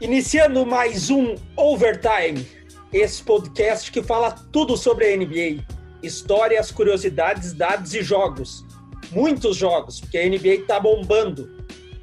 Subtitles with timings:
[0.00, 2.46] Iniciando mais um Overtime,
[2.92, 5.64] esse podcast que fala tudo sobre a NBA:
[6.00, 8.64] histórias, curiosidades, dados e jogos.
[9.10, 11.50] Muitos jogos, porque a NBA tá bombando.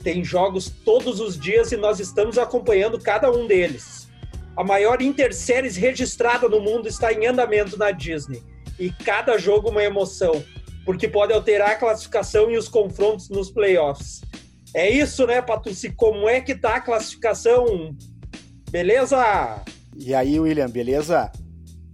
[0.03, 4.09] Tem jogos todos os dias e nós estamos acompanhando cada um deles.
[4.57, 8.43] A maior interséries registrada no mundo está em andamento na Disney.
[8.77, 10.43] E cada jogo uma emoção,
[10.83, 14.21] porque pode alterar a classificação e os confrontos nos playoffs.
[14.75, 15.89] É isso, né, Patucci?
[15.91, 17.95] Como é que tá a classificação?
[18.69, 19.63] Beleza?
[19.95, 21.31] E aí, William, beleza?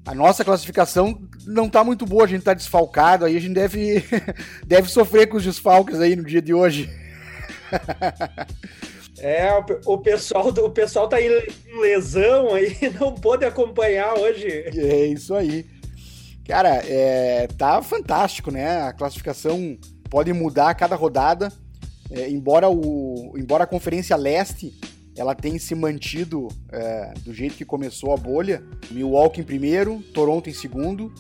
[0.04, 4.04] A nossa classificação não tá muito boa, a gente tá desfalcado, aí a gente deve,
[4.66, 6.90] deve sofrer com os desfalques aí no dia de hoje.
[9.24, 9.52] É,
[9.86, 11.30] o, pessoal, o pessoal tá em
[11.80, 14.48] lesão aí, não pôde acompanhar hoje.
[14.48, 15.64] É isso aí.
[16.48, 18.82] Cara, é, tá fantástico, né?
[18.82, 19.78] A classificação
[20.10, 21.54] pode mudar a cada rodada.
[22.12, 24.74] É, embora, o, embora a Conferência Leste
[25.16, 30.50] ela tenha se mantido é, do jeito que começou a bolha, Milwaukee em primeiro, Toronto
[30.50, 31.14] em segundo,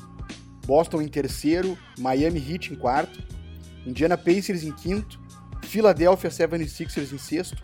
[0.65, 3.21] Boston em terceiro, Miami Heat em quarto,
[3.85, 5.19] Indiana Pacers em quinto,
[5.63, 7.61] Philadelphia 76ers em sexto,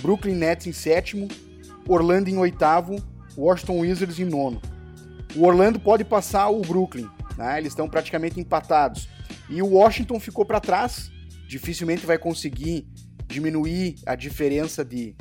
[0.00, 1.28] Brooklyn Nets em sétimo,
[1.88, 2.96] Orlando em oitavo,
[3.36, 4.60] Washington Wizards em nono.
[5.34, 7.58] O Orlando pode passar o Brooklyn, né?
[7.58, 9.08] eles estão praticamente empatados.
[9.48, 11.10] E o Washington ficou para trás,
[11.48, 12.86] dificilmente vai conseguir
[13.26, 15.16] diminuir a diferença de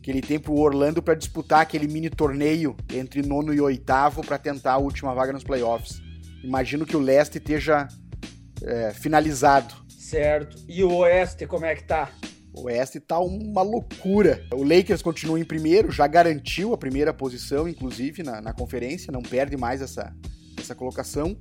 [0.00, 4.22] que ele tem para o Orlando para disputar aquele mini torneio entre nono e oitavo
[4.22, 6.00] para tentar a última vaga nos playoffs.
[6.42, 7.88] Imagino que o leste esteja
[8.62, 9.74] é, finalizado.
[9.88, 10.56] Certo.
[10.68, 12.10] E o oeste, como é que tá?
[12.52, 14.46] O oeste tá uma loucura.
[14.52, 19.22] O Lakers continua em primeiro, já garantiu a primeira posição, inclusive, na, na conferência, não
[19.22, 20.14] perde mais essa,
[20.56, 21.36] essa colocação.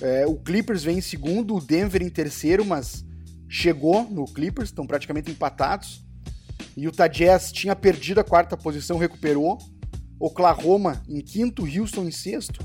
[0.00, 3.04] É, o Clippers vem em segundo, o Denver em terceiro, mas
[3.48, 6.04] chegou no Clippers, estão praticamente empatados.
[6.76, 9.58] E o Jazz tinha perdido a quarta posição, recuperou.
[10.18, 12.64] Oklahoma em quinto, Houston em sexto,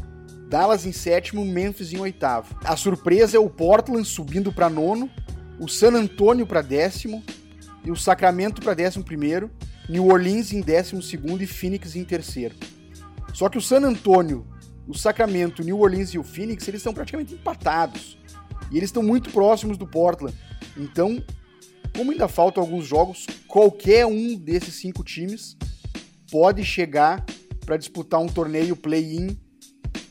[0.49, 2.55] Dallas em sétimo, Memphis em oitavo.
[2.63, 5.09] A surpresa é o Portland subindo para nono,
[5.59, 7.23] o San Antonio para décimo
[7.85, 9.51] e o Sacramento para décimo primeiro,
[9.89, 12.55] New Orleans em décimo segundo e Phoenix em terceiro.
[13.33, 14.45] Só que o San Antonio,
[14.87, 18.17] o Sacramento, New Orleans e o Phoenix eles estão praticamente empatados
[18.71, 20.35] e eles estão muito próximos do Portland.
[20.77, 21.23] Então,
[21.95, 25.57] como ainda faltam alguns jogos, qualquer um desses cinco times
[26.31, 27.25] pode chegar
[27.65, 29.37] para disputar um torneio play-in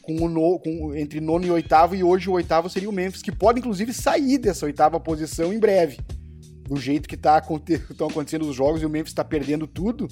[0.02, 3.60] com com, entre nono e oitavo, e hoje o oitavo seria o Memphis, que pode
[3.60, 5.98] inclusive sair dessa oitava posição em breve.
[6.68, 7.42] Do jeito que tá,
[7.90, 10.08] estão acontecendo os jogos e o Memphis está perdendo tudo,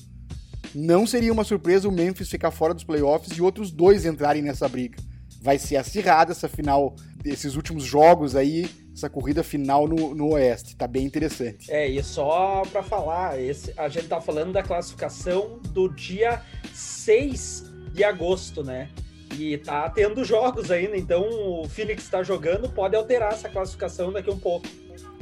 [0.75, 4.69] não seria uma surpresa o Memphis ficar fora dos playoffs e outros dois entrarem nessa
[4.69, 4.99] briga.
[5.41, 10.75] Vai ser acirrada essa final desses últimos jogos aí essa corrida final no, no Oeste.
[10.75, 11.71] Tá bem interessante.
[11.71, 16.43] É, e só para falar, esse, a gente tá falando da classificação do dia
[16.75, 18.91] 6 de agosto, né?
[19.39, 24.31] E tá tendo jogos ainda, então o Phoenix está jogando, pode alterar essa classificação daqui
[24.31, 24.67] um pouco.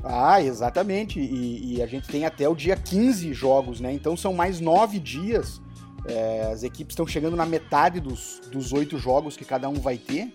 [0.03, 1.21] Ah, exatamente.
[1.21, 3.93] E, e, a gente tem até o dia 15 jogos, né?
[3.93, 5.61] Então são mais nove dias.
[6.09, 10.33] É, as equipes estão chegando na metade dos oito jogos que cada um vai ter.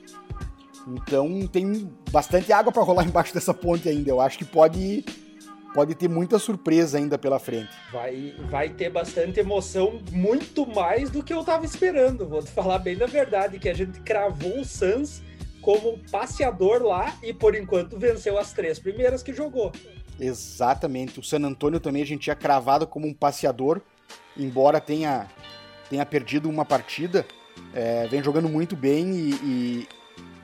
[0.88, 4.09] Então tem bastante água para rolar embaixo dessa ponte ainda.
[4.09, 5.06] Eu acho que pode
[5.74, 7.72] pode ter muita surpresa ainda pela frente.
[7.92, 12.28] Vai, vai ter bastante emoção, muito mais do que eu tava esperando.
[12.28, 15.22] Vou te falar bem da verdade, que a gente cravou o Suns
[15.62, 19.72] como passeador lá e por enquanto venceu as três primeiras que jogou.
[20.19, 21.19] Exatamente.
[21.19, 23.81] O San Antonio também a gente tinha cravado como um passeador,
[24.36, 25.28] embora tenha,
[25.90, 27.25] tenha perdido uma partida.
[27.74, 29.88] É, vem jogando muito bem e, e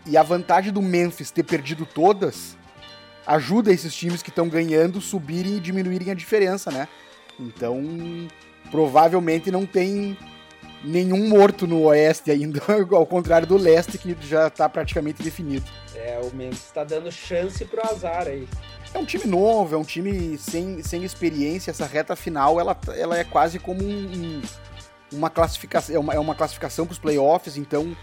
[0.07, 2.57] e a vantagem do Memphis ter perdido todas
[3.25, 6.88] ajuda esses times que estão ganhando subirem e diminuírem a diferença, né?
[7.38, 7.84] Então,
[8.72, 10.18] provavelmente não tem
[10.84, 15.66] nenhum morto no Oeste ainda, ao contrário do Leste, que já está praticamente definido.
[15.94, 18.47] É, o Memphis está dando chance pro azar aí.
[18.94, 21.71] É um time novo, é um time sem, sem experiência.
[21.71, 24.42] Essa reta final, ela, ela é quase como um,
[25.12, 27.95] uma classificação, é uma, é uma classificação para os playoffs, então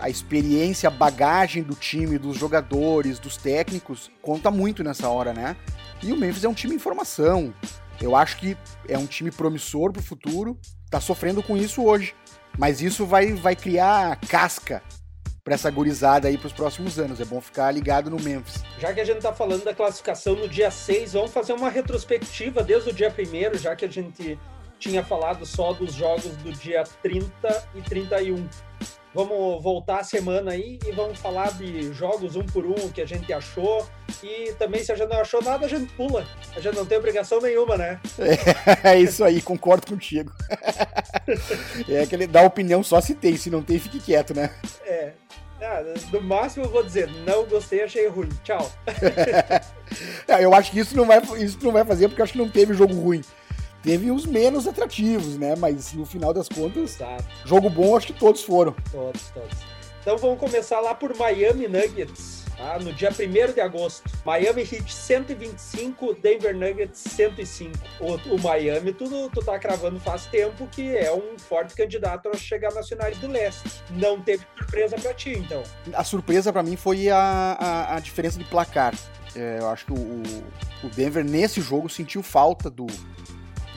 [0.00, 5.56] a experiência, a bagagem do time, dos jogadores, dos técnicos, conta muito nessa hora, né?
[6.02, 7.54] E o Memphis é um time em formação.
[8.00, 8.56] Eu acho que
[8.88, 10.58] é um time promissor para o futuro,
[10.90, 12.14] tá sofrendo com isso hoje.
[12.58, 14.82] Mas isso vai, vai criar casca
[15.44, 17.20] para essa gurizada aí para os próximos anos.
[17.20, 18.62] É bom ficar ligado no Memphis.
[18.78, 22.62] Já que a gente tá falando da classificação no dia 6, vamos fazer uma retrospectiva
[22.62, 24.38] desde o dia 1 já que a gente
[24.78, 28.48] tinha falado só dos jogos do dia 30 e 31.
[29.12, 33.06] Vamos voltar a semana aí e vamos falar de jogos um por um que a
[33.06, 33.86] gente achou.
[34.22, 36.24] E também, se a gente não achou nada, a gente pula.
[36.54, 38.00] A gente não tem obrigação nenhuma, né?
[38.84, 40.32] É, é isso aí, concordo contigo.
[41.88, 44.54] é que ele dá opinião só se tem, se não tem, fique quieto, né?
[44.84, 45.12] É.
[45.60, 48.30] Ah, no máximo eu vou dizer, não gostei, achei ruim.
[48.44, 48.70] Tchau.
[50.28, 52.38] É, eu acho que isso não, vai, isso não vai fazer porque eu acho que
[52.38, 53.22] não teve jogo ruim.
[53.82, 55.54] Teve os menos atrativos, né?
[55.56, 57.24] Mas no final das contas, Exato.
[57.44, 58.74] jogo bom acho que todos foram.
[58.90, 59.58] Todos, todos.
[60.00, 62.40] Então vamos começar lá por Miami Nuggets.
[62.56, 62.78] Tá?
[62.78, 67.72] No dia 1 de agosto, Miami Heat 125, Denver Nuggets 105.
[67.98, 72.36] O, o Miami, tu, tu tá cravando faz tempo que é um forte candidato a
[72.36, 73.82] chegar nas finais do leste.
[73.90, 75.62] Não teve surpresa para ti, então?
[75.94, 78.94] A surpresa para mim foi a, a, a, diferença de placar.
[79.34, 80.22] É, eu acho que o,
[80.84, 82.86] o Denver, nesse jogo, sentiu falta do,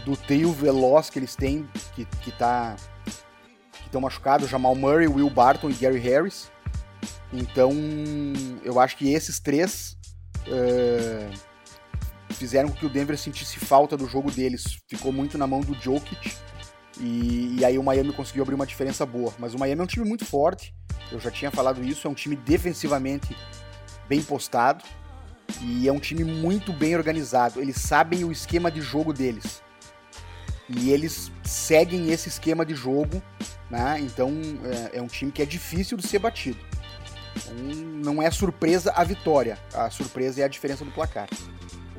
[0.05, 2.75] do trio veloz que eles têm, que, que tá
[3.71, 6.51] que estão machucados, Jamal Murray, Will Barton e Gary Harris.
[7.31, 7.71] Então,
[8.63, 9.97] eu acho que esses três
[10.47, 11.33] uh,
[12.29, 14.77] fizeram com que o Denver sentisse falta do jogo deles.
[14.87, 16.35] Ficou muito na mão do Jokic.
[16.99, 19.33] E, e, aí o Miami conseguiu abrir uma diferença boa.
[19.39, 20.75] Mas o Miami é um time muito forte.
[21.11, 22.07] Eu já tinha falado isso.
[22.07, 23.35] É um time defensivamente
[24.07, 24.83] bem postado.
[25.59, 27.59] E é um time muito bem organizado.
[27.59, 29.62] Eles sabem o esquema de jogo deles.
[30.69, 33.21] E eles seguem esse esquema de jogo.
[33.69, 33.99] Né?
[34.01, 34.31] Então
[34.91, 36.59] é, é um time que é difícil de ser batido.
[37.35, 41.27] Então, não é surpresa a vitória, a surpresa é a diferença do placar.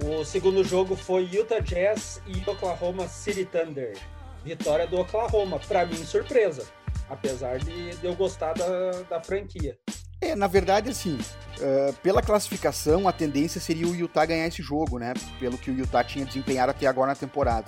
[0.03, 3.97] O segundo jogo foi Utah Jazz e Oklahoma City Thunder.
[4.45, 6.67] Vitória do Oklahoma, para mim surpresa,
[7.09, 9.79] apesar de, eu gostar da, da franquia.
[10.21, 11.19] É, na verdade, assim,
[11.59, 15.15] uh, pela classificação, a tendência seria o Utah ganhar esse jogo, né?
[15.39, 17.67] Pelo que o Utah tinha desempenhado até agora na temporada.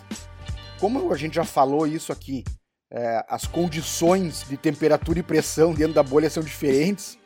[0.81, 2.45] Como a gente já falou isso aqui,
[2.93, 7.19] uh, as condições de temperatura e pressão dentro da bolha são diferentes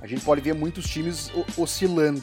[0.00, 2.22] a gente pode ver muitos times oscilando.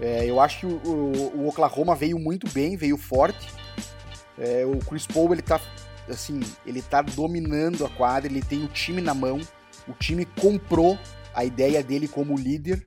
[0.00, 3.48] É, eu acho que o, o, o, Oklahoma veio muito bem, veio forte.
[4.38, 5.60] É, o Chris Paul ele tá
[6.08, 9.40] assim, ele tá dominando a quadra, ele tem o time na mão,
[9.88, 10.98] o time comprou
[11.34, 12.86] a ideia dele como líder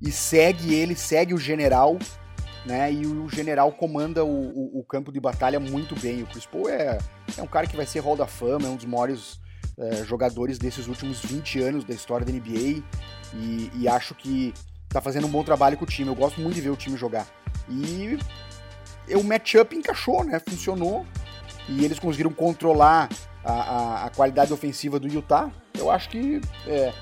[0.00, 1.98] e segue ele, segue o general,
[2.64, 2.92] né?
[2.92, 6.22] E o, general comanda o, o, campo de batalha muito bem.
[6.22, 6.98] O Chris Paul é,
[7.36, 9.40] é um cara que vai ser Hall da Fama, é um dos maiores
[9.78, 12.82] é, jogadores desses últimos 20 anos da história da NBA.
[13.34, 14.52] E, e acho que
[14.88, 16.08] tá fazendo um bom trabalho com o time.
[16.08, 17.26] Eu gosto muito de ver o time jogar.
[17.68, 18.18] E
[19.14, 20.40] o matchup encaixou, né?
[20.40, 21.06] Funcionou.
[21.68, 23.08] E eles conseguiram controlar
[23.44, 25.50] a, a, a qualidade ofensiva do Utah.
[25.76, 26.92] Eu acho que é,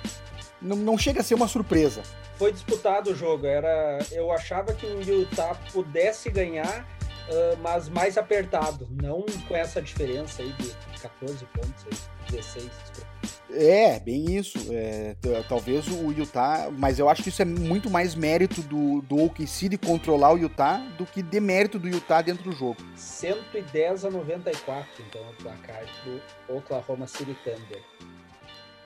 [0.61, 2.03] não, não chega a ser uma surpresa.
[2.37, 3.47] Foi disputado o jogo.
[3.47, 6.87] Era, eu achava que o Utah pudesse ganhar,
[7.29, 8.87] uh, mas mais apertado.
[8.91, 13.17] Não com essa diferença aí de 14 pontos, aí, 16, desculpa.
[13.51, 14.59] É, bem isso.
[14.71, 15.17] É,
[15.49, 19.69] talvez o Utah, mas eu acho que isso é muito mais mérito do, do OKC
[19.69, 22.77] de controlar o Utah do que demérito do Utah dentro do jogo.
[22.97, 27.83] 110 a 94, então, o placar do Oklahoma City Thunder.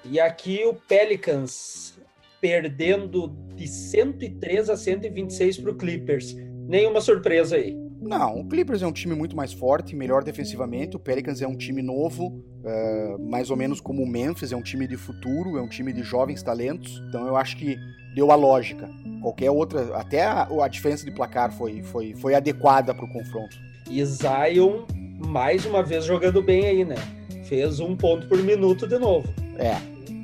[0.04, 1.99] E aqui o Pelicans
[2.40, 6.34] perdendo de 103 a 126 para o Clippers.
[6.66, 7.76] Nenhuma surpresa aí.
[8.00, 10.96] Não, o Clippers é um time muito mais forte, melhor defensivamente.
[10.96, 14.62] O Pelicans é um time novo, uh, mais ou menos como o Memphis, é um
[14.62, 17.02] time de futuro, é um time de jovens talentos.
[17.08, 17.76] Então eu acho que
[18.14, 18.88] deu a lógica.
[19.20, 23.54] Qualquer outra, até a, a diferença de placar foi, foi, foi adequada para o confronto.
[23.90, 24.84] E Zion,
[25.26, 26.96] mais uma vez jogando bem aí, né?
[27.44, 29.28] Fez um ponto por minuto de novo.
[29.58, 29.76] É,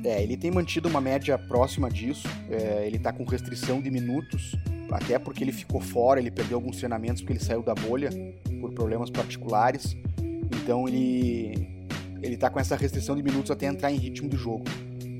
[0.07, 2.27] é, ele tem mantido uma média próxima disso.
[2.49, 4.55] É, ele está com restrição de minutos
[4.89, 8.09] até porque ele ficou fora, ele perdeu alguns treinamentos porque ele saiu da bolha
[8.61, 9.97] por problemas particulares.
[10.63, 11.67] Então ele
[12.21, 14.63] ele tá com essa restrição de minutos até entrar em ritmo do jogo.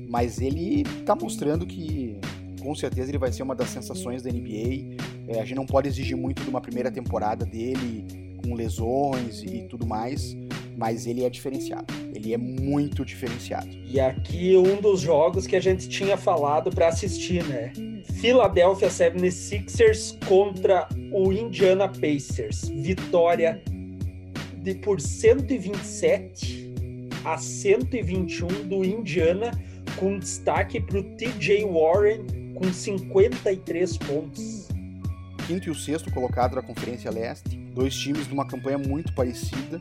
[0.08, 2.18] Mas ele tá mostrando que
[2.58, 4.96] com certeza ele vai ser uma das sensações da NBA.
[5.28, 8.06] É, a gente não pode exigir muito de uma primeira temporada dele
[8.42, 10.34] com lesões e tudo mais,
[10.78, 11.92] mas ele é diferenciado.
[12.14, 13.68] Ele é muito diferenciado.
[13.84, 17.72] E aqui um dos jogos que a gente tinha falado para assistir, né?
[18.20, 22.68] Philadelphia 76ers contra o Indiana Pacers.
[22.68, 23.60] Vitória
[24.62, 26.72] de por 127
[27.24, 29.50] a 121 do Indiana,
[29.98, 34.68] com destaque para o TJ Warren com 53 pontos.
[35.46, 39.80] Quinto e o sexto colocado da Conferência Leste, dois times de uma campanha muito parecida.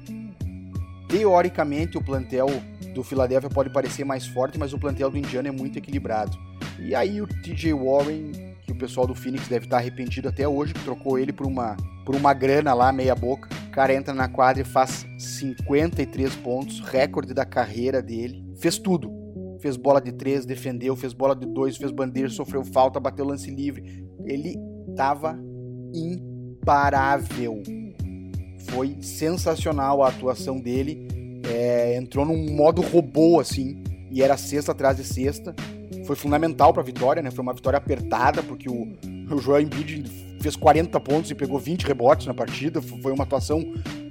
[1.08, 2.48] Teoricamente, o plantel
[2.94, 6.38] do Philadelphia pode parecer mais forte, mas o plantel do Indiana é muito equilibrado.
[6.80, 8.32] E aí o TJ Warren,
[8.64, 11.78] que o pessoal do Phoenix deve estar arrependido até hoje, que trocou ele por uma,
[12.06, 13.48] por uma grana lá, meia boca.
[13.68, 18.44] O cara entra na quadra e faz 53 pontos, recorde da carreira dele.
[18.60, 19.16] Fez tudo.
[19.62, 23.50] fez bola de três, defendeu, fez bola de dois, fez bandeira, sofreu falta, bateu lance
[23.50, 24.06] livre.
[24.26, 24.56] Ele
[24.96, 25.40] tava
[25.94, 27.62] imparável.
[28.68, 31.08] Foi sensacional a atuação dele.
[31.50, 33.82] É, entrou num modo robô, assim,
[34.12, 35.56] e era sexta atrás de sexta.
[36.06, 37.32] Foi fundamental para a vitória, né?
[37.32, 38.88] Foi uma vitória apertada, porque o,
[39.32, 40.04] o Joel Embiid
[40.42, 42.82] fez 40 pontos e pegou 20 rebotes na partida.
[42.82, 43.62] Foi uma atuação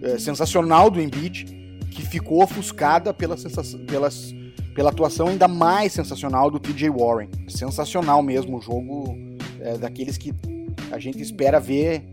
[0.03, 1.45] é, sensacional do Embiid,
[1.91, 3.37] que ficou ofuscada pela,
[3.89, 4.35] pelas,
[4.75, 7.29] pela atuação ainda mais sensacional do TJ Warren.
[7.49, 9.17] Sensacional mesmo o jogo
[9.61, 10.35] é, daqueles que
[10.91, 12.05] a gente espera ver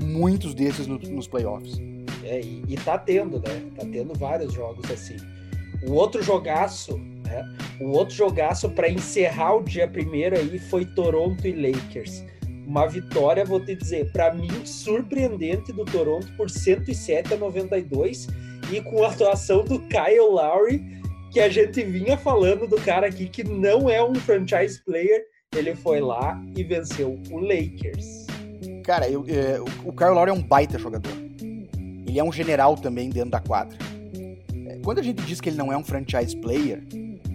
[0.00, 1.78] muitos desses no, nos playoffs.
[2.24, 3.62] É, e, e tá tendo, né?
[3.76, 5.16] Tá tendo vários jogos assim.
[5.86, 7.44] O outro jogaço, né?
[7.80, 12.24] O outro jogaço para encerrar o dia primeiro aí foi Toronto e Lakers.
[12.66, 18.28] Uma vitória, vou te dizer, para mim surpreendente do Toronto por 107 a 92
[18.72, 20.80] e com a atuação do Kyle Lowry,
[21.32, 25.24] que a gente vinha falando do cara aqui que não é um franchise player,
[25.56, 28.21] ele foi lá e venceu o Lakers.
[28.82, 31.12] Cara, eu, é, o Kyle Lowry é um baita jogador.
[32.06, 33.78] Ele é um general também dentro da quadra.
[34.66, 36.82] É, quando a gente diz que ele não é um franchise player,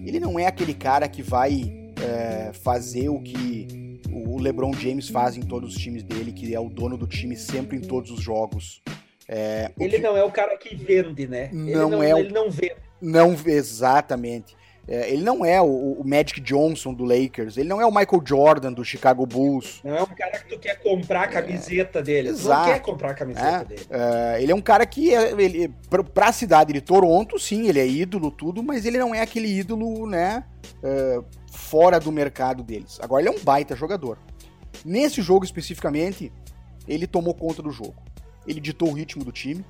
[0.05, 5.37] ele não é aquele cara que vai é, fazer o que o LeBron James faz
[5.37, 8.21] em todos os times dele, que é o dono do time sempre em todos os
[8.21, 8.81] jogos.
[9.27, 9.99] É, ele que...
[9.99, 11.49] não é o cara que vende, né?
[11.51, 12.15] Não, ele não é.
[12.15, 12.17] O...
[12.19, 12.75] Ele não vende.
[13.01, 14.55] Não, exatamente.
[14.87, 15.65] É, ele não é o,
[15.99, 19.81] o, Magic Johnson do Lakers, ele não é o Michael Jordan do Chicago Bulls.
[19.83, 22.33] Não é um cara que tu quer comprar a camiseta é, dele.
[22.33, 23.87] Tu não quer comprar a camiseta é, dele.
[23.89, 25.73] É, ele é um cara que, é, ele,
[26.13, 30.07] pra, cidade de Toronto, sim, ele é ídolo, tudo, mas ele não é aquele ídolo,
[30.07, 30.45] né,
[30.81, 31.19] é,
[31.51, 32.97] fora do mercado deles.
[33.01, 34.17] Agora, ele é um baita jogador.
[34.85, 36.31] Nesse jogo especificamente,
[36.87, 37.95] ele tomou conta do jogo.
[38.47, 39.65] Ele ditou o ritmo do time,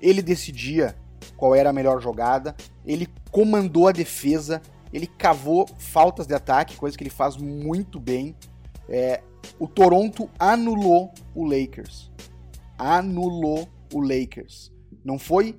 [0.00, 0.96] ele decidia
[1.36, 2.54] qual era a melhor jogada,
[2.88, 8.34] ele comandou a defesa, ele cavou faltas de ataque, coisa que ele faz muito bem.
[8.88, 9.22] É,
[9.58, 12.10] o Toronto anulou o Lakers.
[12.78, 14.72] Anulou o Lakers.
[15.04, 15.54] Não foi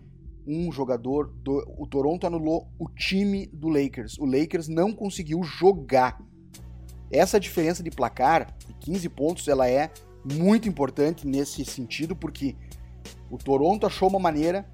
[0.48, 4.18] um jogador, do, o Toronto anulou o time do Lakers.
[4.18, 6.20] O Lakers não conseguiu jogar.
[7.12, 9.92] Essa diferença de placar, de 15 pontos, ela é
[10.26, 12.56] muito importante nesse sentido, porque
[13.30, 14.68] o Toronto achou uma maneira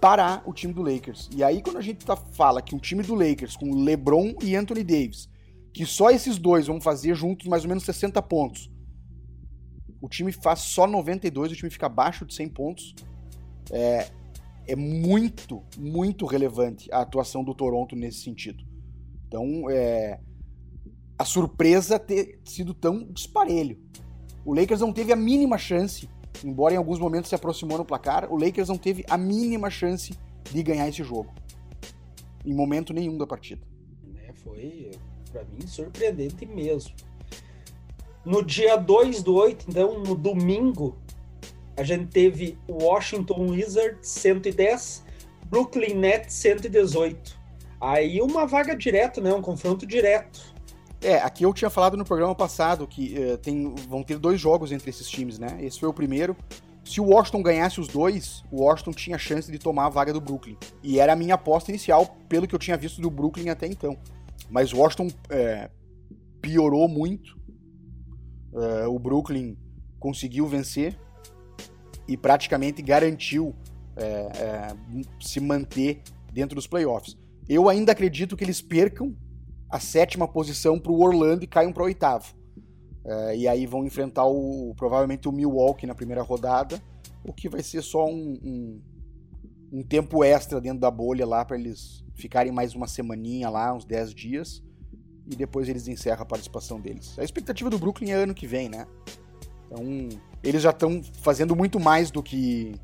[0.00, 1.28] parar o time do Lakers.
[1.34, 4.56] E aí, quando a gente tá, fala que um time do Lakers com LeBron e
[4.56, 5.28] Anthony Davis,
[5.72, 8.70] que só esses dois vão fazer juntos mais ou menos 60 pontos,
[10.00, 12.94] o time faz só 92, o time fica abaixo de 100 pontos.
[13.70, 14.08] É,
[14.66, 18.64] é muito, muito relevante a atuação do Toronto nesse sentido.
[19.26, 20.20] Então, é,
[21.18, 23.78] a surpresa ter sido tão disparelho.
[24.44, 26.08] O Lakers não teve a mínima chance
[26.44, 30.14] embora em alguns momentos se aproximou no placar, o Lakers não teve a mínima chance
[30.50, 31.32] de ganhar esse jogo.
[32.44, 33.62] Em momento nenhum da partida.
[34.26, 34.90] É, foi,
[35.32, 36.94] para mim, surpreendente mesmo.
[38.24, 40.96] No dia 2 do 8, então, no domingo,
[41.76, 45.04] a gente teve Washington Wizards 110,
[45.46, 47.38] Brooklyn Nets 118.
[47.80, 49.32] Aí uma vaga direta, né?
[49.32, 50.54] Um confronto direto.
[51.00, 54.72] É, aqui eu tinha falado no programa passado que uh, tem, vão ter dois jogos
[54.72, 55.58] entre esses times, né?
[55.60, 56.36] Esse foi o primeiro.
[56.84, 60.20] Se o Washington ganhasse os dois, o Washington tinha chance de tomar a vaga do
[60.20, 60.56] Brooklyn.
[60.82, 63.96] E era a minha aposta inicial, pelo que eu tinha visto do Brooklyn até então.
[64.50, 65.70] Mas o Washington é,
[66.40, 67.36] piorou muito.
[68.52, 69.56] Uh, o Brooklyn
[70.00, 70.98] conseguiu vencer
[72.08, 73.54] e praticamente garantiu
[73.94, 74.76] é, é,
[75.20, 76.00] se manter
[76.32, 77.16] dentro dos playoffs.
[77.48, 79.14] Eu ainda acredito que eles percam
[79.70, 82.34] a sétima posição para o Orlando e caiam para o oitavo.
[83.04, 86.82] É, e aí vão enfrentar o, provavelmente o Milwaukee na primeira rodada,
[87.24, 88.82] o que vai ser só um, um,
[89.72, 93.84] um tempo extra dentro da bolha lá para eles ficarem mais uma semaninha lá, uns
[93.84, 94.62] 10 dias,
[95.30, 97.18] e depois eles encerram a participação deles.
[97.18, 98.86] A expectativa do Brooklyn é ano que vem, né?
[99.66, 100.08] Então,
[100.42, 102.74] eles já estão fazendo muito mais do que,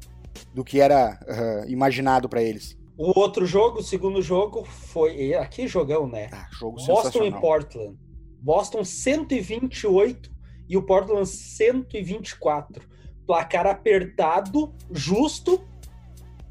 [0.54, 2.76] do que era uh, imaginado para eles.
[2.96, 5.34] O outro jogo, o segundo jogo, foi.
[5.34, 6.28] Aqui jogão, né?
[6.32, 7.98] Ah, jogo Boston e Portland.
[8.40, 10.30] Boston 128
[10.68, 12.86] e o Portland 124.
[13.26, 15.64] Placar apertado, justo.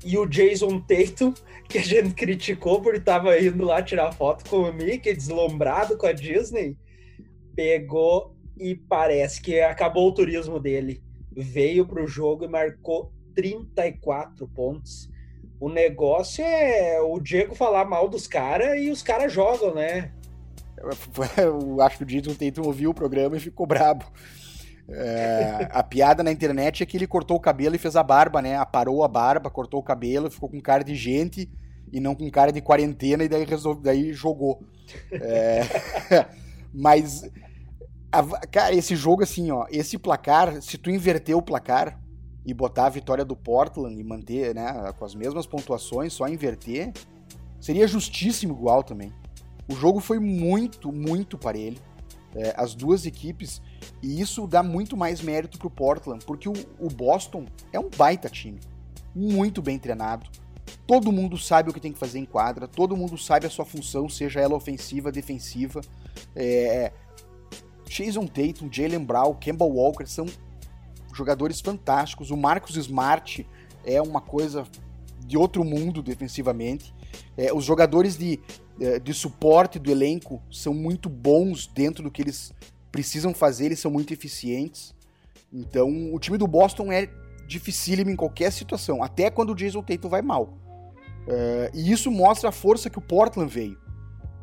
[0.04, 1.34] E o Jason Tatum,
[1.70, 6.06] que a gente criticou por estava indo lá tirar foto com o Mickey, deslumbrado com
[6.06, 6.76] a Disney,
[7.56, 11.02] pegou e parece que acabou o turismo dele.
[11.32, 15.13] Veio para o jogo e marcou 34 pontos
[15.64, 20.12] o negócio é o Diego falar mal dos caras e os caras jogam, né?
[21.38, 24.04] Eu acho que o Jason Tatum ouviu o programa e ficou brabo.
[24.90, 28.42] É, a piada na internet é que ele cortou o cabelo e fez a barba,
[28.42, 28.58] né?
[28.58, 31.50] Aparou a barba, cortou o cabelo, ficou com cara de gente
[31.94, 34.62] e não com cara de quarentena e daí, resolve, daí jogou.
[35.14, 35.62] É,
[36.76, 37.24] mas,
[38.12, 42.03] a, cara, esse jogo assim, ó, esse placar, se tu inverter o placar
[42.46, 46.92] e botar a vitória do Portland e manter, né, com as mesmas pontuações, só inverter,
[47.60, 49.14] seria justíssimo igual também.
[49.70, 51.80] O jogo foi muito, muito parelho.
[52.36, 53.62] É, as duas equipes,
[54.02, 58.28] e isso dá muito mais mérito pro Portland, porque o, o Boston é um baita
[58.28, 58.60] time,
[59.14, 60.28] muito bem treinado.
[60.88, 63.66] Todo mundo sabe o que tem que fazer em quadra, todo mundo sabe a sua
[63.66, 65.82] função, seja ela ofensiva, defensiva.
[66.36, 66.92] É,
[67.88, 70.26] Jason Tatum, Jalen Brown, Campbell Walker são
[71.14, 72.32] jogadores fantásticos.
[72.32, 73.48] O Marcus Smart
[73.86, 74.66] é uma coisa
[75.26, 76.94] de outro mundo defensivamente.
[77.38, 78.40] É, os jogadores de,
[78.80, 82.54] é, de suporte do elenco são muito bons dentro do que eles
[82.92, 84.94] precisam fazer, eles são muito eficientes.
[85.52, 87.10] Então, o time do Boston é
[87.48, 90.58] dificílimo em qualquer situação, até quando o Jason Tatum vai mal.
[91.28, 93.78] É, e isso mostra a força que o Portland veio.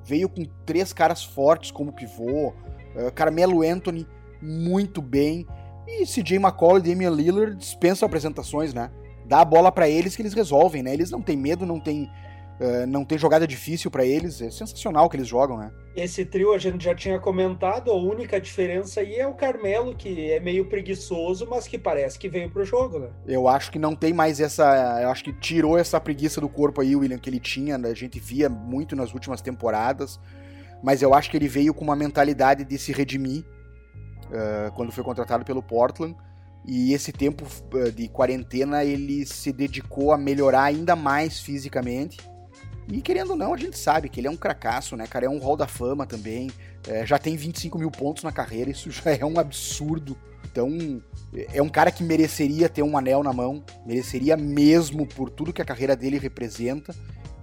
[0.04, 2.54] Veio com três caras fortes como pivô,
[2.94, 4.06] é, Carmelo Anthony
[4.40, 5.46] muito bem,
[5.86, 8.90] e CJ McCollum e Damian Lillard dispensam apresentações, né?
[9.26, 10.92] Dá a bola para eles que eles resolvem, né?
[10.92, 12.10] Eles não têm medo, não tem
[12.60, 15.72] Uh, não tem jogada difícil para eles, é sensacional que eles jogam, né?
[15.96, 20.30] Esse trio a gente já tinha comentado, a única diferença aí é o Carmelo, que
[20.30, 23.08] é meio preguiçoso, mas que parece que veio pro jogo, né?
[23.26, 25.00] Eu acho que não tem mais essa.
[25.00, 27.88] Eu acho que tirou essa preguiça do corpo aí, William, que ele tinha, né?
[27.88, 30.20] a gente via muito nas últimas temporadas,
[30.82, 33.42] mas eu acho que ele veio com uma mentalidade de se redimir
[34.30, 36.16] uh, quando foi contratado pelo Portland.
[36.64, 37.46] E esse tempo
[37.94, 42.18] de quarentena ele se dedicou a melhorar ainda mais fisicamente
[42.92, 45.26] e querendo ou não, a gente sabe que ele é um cracaço, né, cara?
[45.26, 46.50] É um hall da fama também.
[46.88, 50.16] É, já tem 25 mil pontos na carreira, isso já é um absurdo.
[50.50, 51.00] Então,
[51.52, 55.62] é um cara que mereceria ter um anel na mão, mereceria mesmo por tudo que
[55.62, 56.94] a carreira dele representa.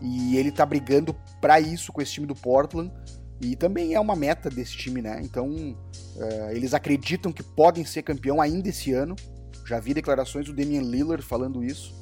[0.02, 2.92] E ele tá brigando para isso com esse time do Portland.
[3.40, 5.20] E também é uma meta desse time, né?
[5.24, 5.78] Então,
[6.18, 9.16] é, eles acreditam que podem ser campeão ainda esse ano.
[9.66, 11.94] Já vi declarações do Damian Lillard falando isso.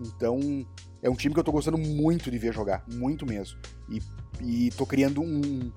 [0.00, 0.66] Então,
[1.02, 3.58] é um time que eu tô gostando muito de ver jogar, muito mesmo.
[3.90, 4.00] E,
[4.40, 5.70] e tô criando um,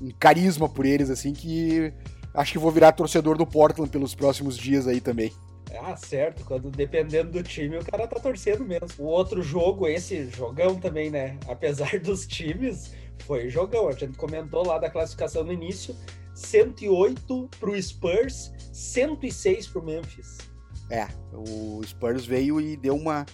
[0.00, 1.92] um carisma por eles, assim, que
[2.32, 5.32] acho que vou virar torcedor do Portland pelos próximos dias aí também.
[5.78, 6.44] Ah, certo.
[6.44, 8.88] Quando dependendo do time, o cara tá torcendo mesmo.
[8.98, 11.38] O outro jogo, esse jogão também, né?
[11.46, 13.88] Apesar dos times, foi jogão.
[13.88, 15.94] A gente comentou lá da classificação no início.
[16.34, 20.38] 108 pro Spurs, 106 pro Memphis.
[20.90, 23.26] É, o Spurs veio e deu uma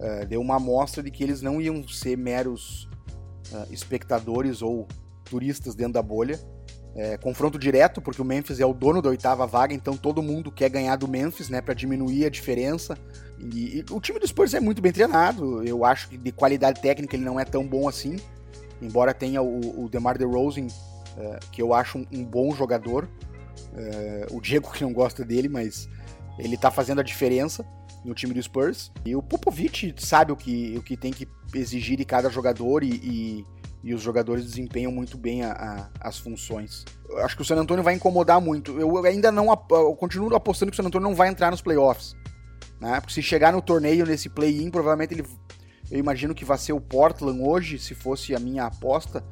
[0.00, 2.88] uh, deu uma amostra de que eles não iam ser meros
[3.52, 4.88] uh, espectadores ou
[5.24, 6.38] turistas dentro da bolha.
[6.96, 10.52] É, confronto direto, porque o Memphis é o dono da oitava vaga, então todo mundo
[10.52, 12.96] quer ganhar do Memphis, né, para diminuir a diferença.
[13.36, 15.64] E, e, o time do Spurs é muito bem treinado.
[15.64, 18.16] Eu acho que de qualidade técnica ele não é tão bom assim,
[18.84, 23.08] embora tenha o, o DeMar DeRozan, uh, que eu acho um, um bom jogador.
[23.72, 25.88] Uh, o Diego que não gosta dele, mas
[26.38, 27.64] ele tá fazendo a diferença
[28.04, 28.92] no time do Spurs.
[29.04, 32.90] E o Popovich sabe o que, o que tem que exigir de cada jogador e,
[32.90, 33.46] e,
[33.82, 36.84] e os jogadores desempenham muito bem a, a, as funções.
[37.08, 38.78] Eu acho que o San Antonio vai incomodar muito.
[38.78, 42.14] Eu ainda não eu continuo apostando que o San Antonio não vai entrar nos playoffs.
[42.80, 43.00] Né?
[43.00, 45.24] Porque se chegar no torneio nesse play-in, provavelmente ele.
[45.90, 49.24] Eu imagino que vai ser o Portland hoje, se fosse a minha aposta.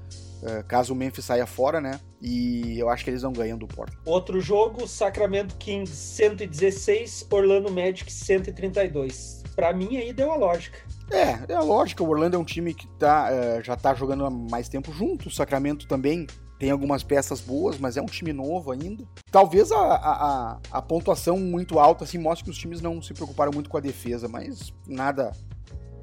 [0.45, 2.01] Eh, caso o Memphis saia fora, né?
[2.21, 4.01] E eu acho que eles não ganham do Portland.
[4.05, 9.43] Outro jogo, Sacramento Kings 116, Orlando Magic 132.
[9.55, 10.79] Para mim aí deu a lógica.
[11.11, 12.03] É, é a lógica.
[12.03, 15.29] O Orlando é um time que tá, é, já tá jogando há mais tempo junto.
[15.29, 16.27] O Sacramento também
[16.59, 19.05] tem algumas peças boas, mas é um time novo ainda.
[19.31, 23.53] Talvez a, a, a, pontuação muito alta assim mostre que os times não se preocuparam
[23.53, 25.33] muito com a defesa, mas nada,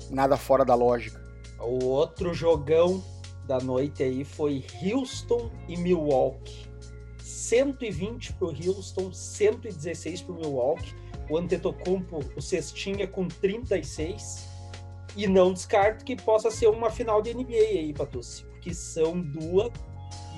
[0.09, 1.21] nada fora da lógica.
[1.59, 3.03] O outro jogão
[3.45, 6.67] da noite aí foi Houston e Milwaukee.
[7.21, 10.93] 120 para o Houston, 116 para o Milwaukee.
[11.29, 14.47] O Antetokounmpo, o cestinha com 36.
[15.15, 19.71] E não descarto que possa ser uma final de NBA aí, Patucci, porque são duas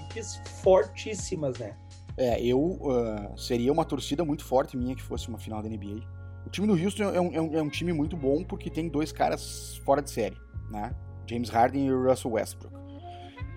[0.06, 1.76] equipes fortíssimas, né?
[2.18, 6.02] É, eu uh, seria uma torcida muito forte minha que fosse uma final da NBA.
[6.46, 8.90] O time do Houston é um, é um, é um time muito bom porque tem
[8.90, 10.38] dois caras fora de série,
[10.70, 10.94] né?
[11.30, 12.82] James Harden e Russell Westbrook.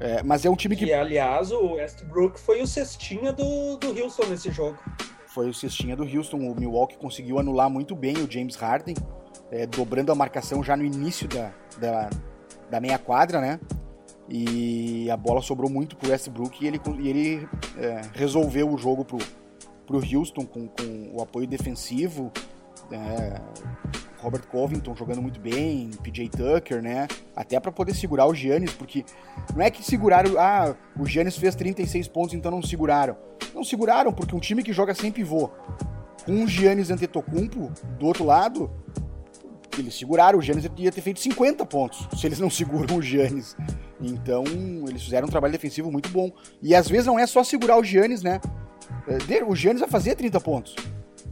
[0.01, 0.85] É, mas é um time que.
[0.85, 4.79] E, aliás, o Westbrook foi o cestinha do, do Houston nesse jogo.
[5.27, 6.39] Foi o cestinha do Houston.
[6.39, 8.97] O Milwaukee conseguiu anular muito bem o James Harden,
[9.51, 12.11] é, dobrando a marcação já no início da, da,
[12.71, 13.61] da, meia quadra, né?
[14.29, 19.05] E a bola sobrou muito pro Westbrook e ele, e ele é, resolveu o jogo
[19.05, 19.19] pro,
[19.87, 22.33] pro Houston com, com o apoio defensivo,
[22.93, 23.41] é,
[24.19, 27.07] Robert Covington jogando muito bem, PJ Tucker, né?
[27.37, 29.05] Até para poder segurar o Giannis, porque
[29.55, 33.17] não é que seguraram, ah, o Giannis fez 36 pontos, então não seguraram.
[33.55, 35.51] Não seguraram, porque um time que joga sem pivô,
[36.25, 38.71] com o Giannis Antetokounmpo do outro lado,
[39.79, 43.57] eles seguraram, o Giannis ia ter feito 50 pontos, se eles não seguram o Giannis.
[44.01, 44.45] Então,
[44.89, 46.31] eles fizeram um trabalho defensivo muito bom.
[46.63, 48.41] E às vezes não é só segurar o Giannis, né?
[49.07, 50.75] É, o Giannis vai fazer 30 pontos.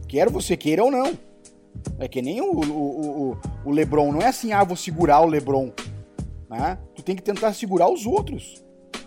[0.07, 1.17] Quer você queira ou não.
[1.99, 4.11] É que nem o, o, o, o LeBron.
[4.11, 5.71] Não é assim, ah, vou segurar o LeBron.
[6.49, 6.77] Né?
[6.95, 8.63] Tu tem que tentar segurar os outros.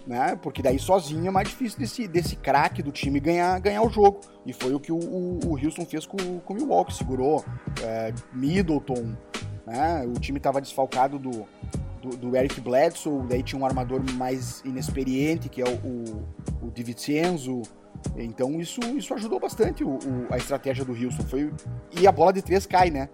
[0.07, 0.39] Né?
[0.41, 4.21] Porque daí sozinho é mais difícil desse, desse craque do time ganhar, ganhar o jogo.
[4.45, 6.95] E foi o que o, o, o Houston fez com, com o Milwaukee.
[6.95, 7.45] Segurou
[7.83, 9.17] é, Middleton.
[9.67, 10.07] Né?
[10.07, 11.47] O time estava desfalcado do,
[12.01, 13.27] do, do, Eric Bledsoe.
[13.29, 17.63] Daí tinha um armador mais inexperiente, que é o, o, o DiVincenzo.
[18.17, 21.23] Então isso, isso ajudou bastante o, o, a estratégia do Houston.
[21.25, 21.53] Foi,
[21.99, 23.09] e a bola de três cai, né?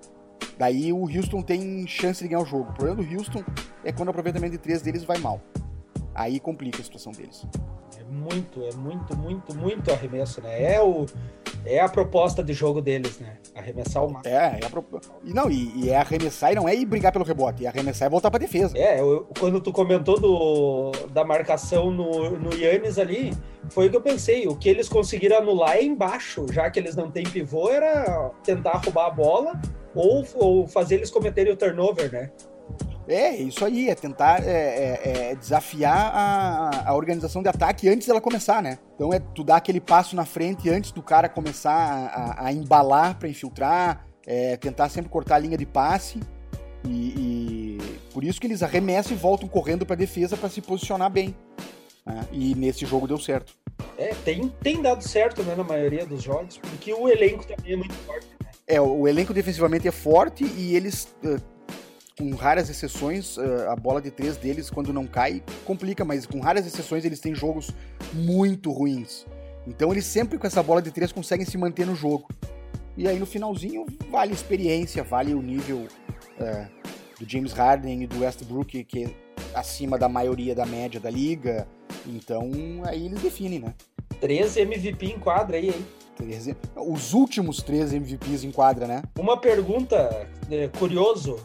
[0.59, 2.70] Daí o Houston tem chance de ganhar o jogo.
[2.70, 3.42] O problema do Houston
[3.85, 5.40] é quando o aproveitamento de três deles vai mal.
[6.14, 7.46] Aí complica a situação deles.
[7.98, 10.74] É muito, é muito, muito, muito arremesso, né?
[10.74, 11.07] É o,
[11.64, 13.37] é a proposta de jogo deles, né?
[13.55, 14.35] Arremessar o máximo.
[14.35, 14.85] É, é a pro...
[15.25, 18.09] e não, e, e, é arremessar e não é ir brigar pelo rebote, é arremessar
[18.09, 18.77] e voltar pra defesa.
[18.77, 23.33] É, eu, quando tu comentou do, da marcação no, no Yannis ali,
[23.70, 24.46] foi o que eu pensei.
[24.46, 28.79] O que eles conseguiram anular é embaixo, já que eles não têm pivô, era tentar
[28.85, 29.61] roubar a bola
[29.94, 32.31] ou, ou fazer eles cometerem o turnover, né?
[33.09, 38.07] É, isso aí, é tentar é, é, é desafiar a, a, organização de ataque antes
[38.07, 38.79] dela começar, né?
[38.95, 42.53] Então é tu dar aquele passo na frente antes do cara começar a, a, a
[42.53, 46.21] embalar para infiltrar, é, tentar sempre cortar a linha de passe.
[46.85, 47.79] E, e,
[48.12, 51.35] por isso que eles arremessam e voltam correndo para defesa para se posicionar bem.
[52.07, 52.27] Né?
[52.33, 53.53] E nesse jogo deu certo.
[53.99, 57.77] É, tem, tem dado certo né, na maioria dos jogos, porque o elenco também é
[57.77, 58.27] muito forte.
[58.43, 58.51] Né?
[58.67, 61.41] É, o elenco defensivamente é forte e eles uh,
[62.22, 66.38] com raras exceções, eh, a bola de três deles, quando não cai, complica, mas com
[66.38, 67.72] raras exceções, eles têm jogos
[68.14, 69.26] muito ruins.
[69.66, 72.28] Então eles sempre com essa bola de três conseguem se manter no jogo.
[72.96, 75.88] E aí no finalzinho vale a experiência, vale o nível
[76.38, 76.68] é,
[77.18, 79.11] do James Harden e do Westbrook, que é
[79.54, 81.66] acima da maioria da média da liga.
[82.06, 82.50] Então
[82.85, 83.74] aí eles definem, né?
[84.20, 85.87] 13 MVP em quadra aí, hein?
[86.76, 89.02] Os últimos três MVPs em quadra, né?
[89.18, 91.37] Uma pergunta é, curioso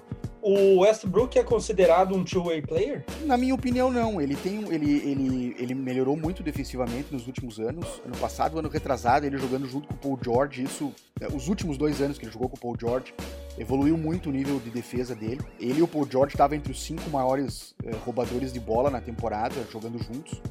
[0.41, 3.03] o Westbrook é considerado um two-way player?
[3.25, 4.21] Na minha opinião, não.
[4.21, 8.01] Ele tem, ele, ele, ele melhorou muito defensivamente nos últimos anos.
[8.05, 10.63] Ano passado, ano retrasado, ele jogando junto com o Paul George.
[10.63, 13.13] Isso, é, os últimos dois anos que ele jogou com o Paul George,
[13.57, 15.41] evoluiu muito o nível de defesa dele.
[15.59, 19.01] Ele e o Paul George estavam entre os cinco maiores é, roubadores de bola na
[19.01, 20.41] temporada, jogando juntos.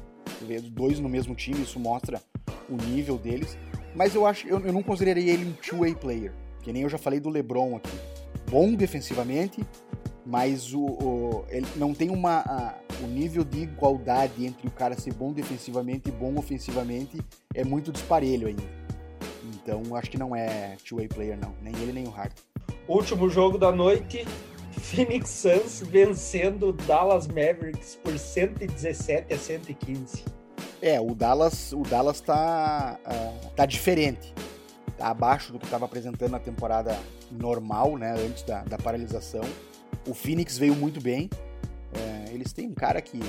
[0.71, 2.21] Dois no mesmo time, isso mostra
[2.69, 3.57] o nível deles.
[3.95, 6.31] Mas eu acho, eu, eu não consideraria ele um two-way player.
[6.61, 7.97] Que nem eu já falei do LeBron aqui
[8.49, 9.65] bom defensivamente,
[10.25, 14.99] mas o, o ele não tem uma, a, o nível de igualdade entre o cara
[14.99, 17.17] ser bom defensivamente e bom ofensivamente
[17.53, 18.63] é muito disparelho ainda.
[19.43, 22.37] Então acho que não é two-way player não, nem ele nem o Harden.
[22.87, 24.25] Último jogo da noite,
[24.71, 30.23] Phoenix Suns vencendo o Dallas Mavericks por 117 a 115.
[30.81, 34.33] É, o Dallas, o Dallas tá, uh, tá diferente.
[34.99, 36.97] Abaixo do que estava apresentando na temporada
[37.31, 39.43] normal, né, antes da, da paralisação.
[40.07, 41.29] O Phoenix veio muito bem.
[41.93, 43.19] É, eles têm um cara que.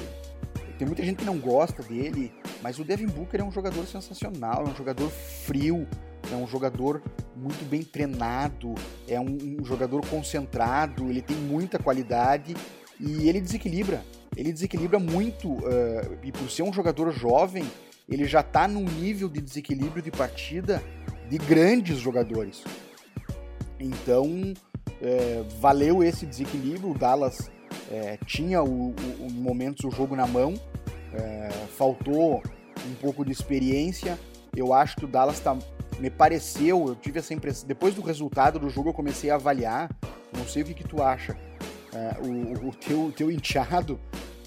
[0.78, 4.64] Tem muita gente que não gosta dele, mas o Devin Booker é um jogador sensacional,
[4.64, 5.88] é um jogador frio,
[6.31, 7.02] é um jogador
[7.35, 8.74] muito bem treinado,
[9.09, 12.54] é um, um jogador concentrado, ele tem muita qualidade
[13.00, 14.04] e ele desequilibra.
[14.37, 17.68] Ele desequilibra muito, uh, e por ser um jogador jovem,
[18.09, 20.83] ele já está num nível de desequilíbrio de partida
[21.29, 22.64] de grandes jogadores.
[23.79, 24.55] Então,
[25.01, 26.91] é, valeu esse desequilíbrio.
[26.91, 27.51] O Dallas
[27.91, 30.55] é, tinha o, o, momentos o jogo na mão,
[31.14, 32.43] é, faltou
[32.87, 34.19] um pouco de experiência.
[34.57, 35.57] Eu acho que o Dallas está.
[35.99, 37.67] Me pareceu, eu tive essa impressão.
[37.67, 39.91] Depois do resultado do jogo, eu comecei a avaliar.
[40.37, 41.37] Não sei o que, que tu acha.
[41.93, 43.99] É, o, o teu, teu enteado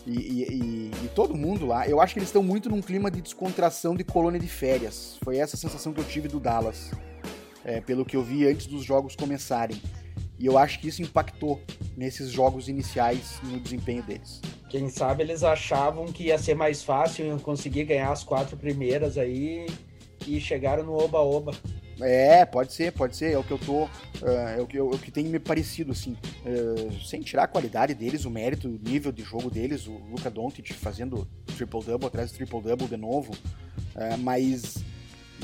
[0.05, 3.21] e, e, e, todo mundo lá, eu acho que eles estão muito num clima de
[3.21, 5.17] descontração de colônia de férias.
[5.23, 6.91] Foi essa sensação que eu tive do Dallas
[7.63, 9.79] é, pelo que eu vi antes dos jogos começarem.
[10.39, 11.61] E eu acho que isso impactou
[11.95, 14.41] nesses jogos iniciais no desempenho deles.
[14.69, 19.67] Quem sabe eles achavam que ia ser mais fácil conseguir ganhar as quatro primeiras aí
[20.25, 21.51] e chegaram no oba-oba.
[22.01, 23.33] É, pode ser, pode ser.
[23.33, 23.83] É o que eu tô.
[23.83, 23.89] Uh,
[24.57, 26.17] é, o que, é o que tem me parecido, assim.
[26.45, 30.29] Uh, sem tirar a qualidade deles, o mérito, o nível de jogo deles, o Luca
[30.29, 33.33] Doncic fazendo triple-double atrás do triple-double de novo.
[33.95, 34.83] Uh, mas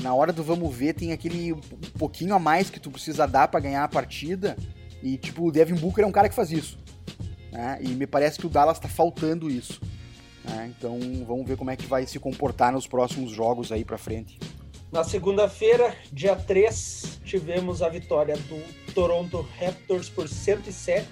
[0.02, 1.54] na hora do vamos ver tem aquele
[1.98, 4.56] pouquinho a mais que tu precisa dar para ganhar a partida
[5.02, 6.78] E, tipo, o Devin Booker é um cara que faz isso.
[7.52, 7.78] Né?
[7.80, 9.80] E me parece que o Dallas está faltando isso.
[10.44, 10.72] Né?
[10.76, 14.38] Então, vamos ver como é que vai se comportar nos próximos jogos aí para frente.
[14.90, 21.06] Na segunda-feira, dia 3, tivemos a vitória do Toronto Raptors por 107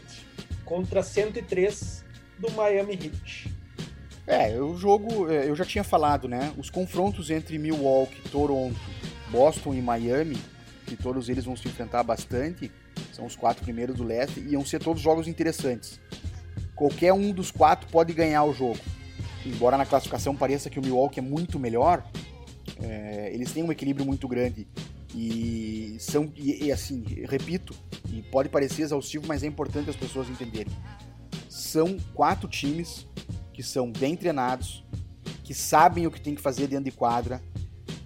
[0.64, 2.02] contra 103
[2.38, 3.54] do Miami Heat.
[4.26, 6.54] É, o jogo, é, eu já tinha falado, né?
[6.56, 8.80] Os confrontos entre Milwaukee, Toronto,
[9.30, 10.38] Boston e Miami,
[10.86, 12.72] que todos eles vão se enfrentar bastante,
[13.12, 16.00] são os quatro primeiros do leste, e iam ser todos jogos interessantes.
[16.74, 18.80] Qualquer um dos quatro pode ganhar o jogo.
[19.44, 22.02] Embora na classificação pareça que o Milwaukee é muito melhor,
[22.82, 24.66] é, eles têm um equilíbrio muito grande.
[25.14, 27.74] E são, e, e assim, repito,
[28.12, 30.72] e pode parecer exaustivo, mas é importante as pessoas entenderem.
[31.48, 33.06] São quatro times
[33.52, 34.84] que são bem treinados,
[35.42, 37.42] que sabem o que tem que fazer dentro de quadra.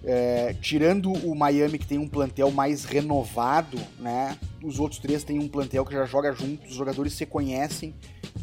[0.03, 4.37] É, tirando o Miami, que tem um plantel mais renovado, né?
[4.63, 7.93] Os outros três têm um plantel que já joga junto, os jogadores se conhecem,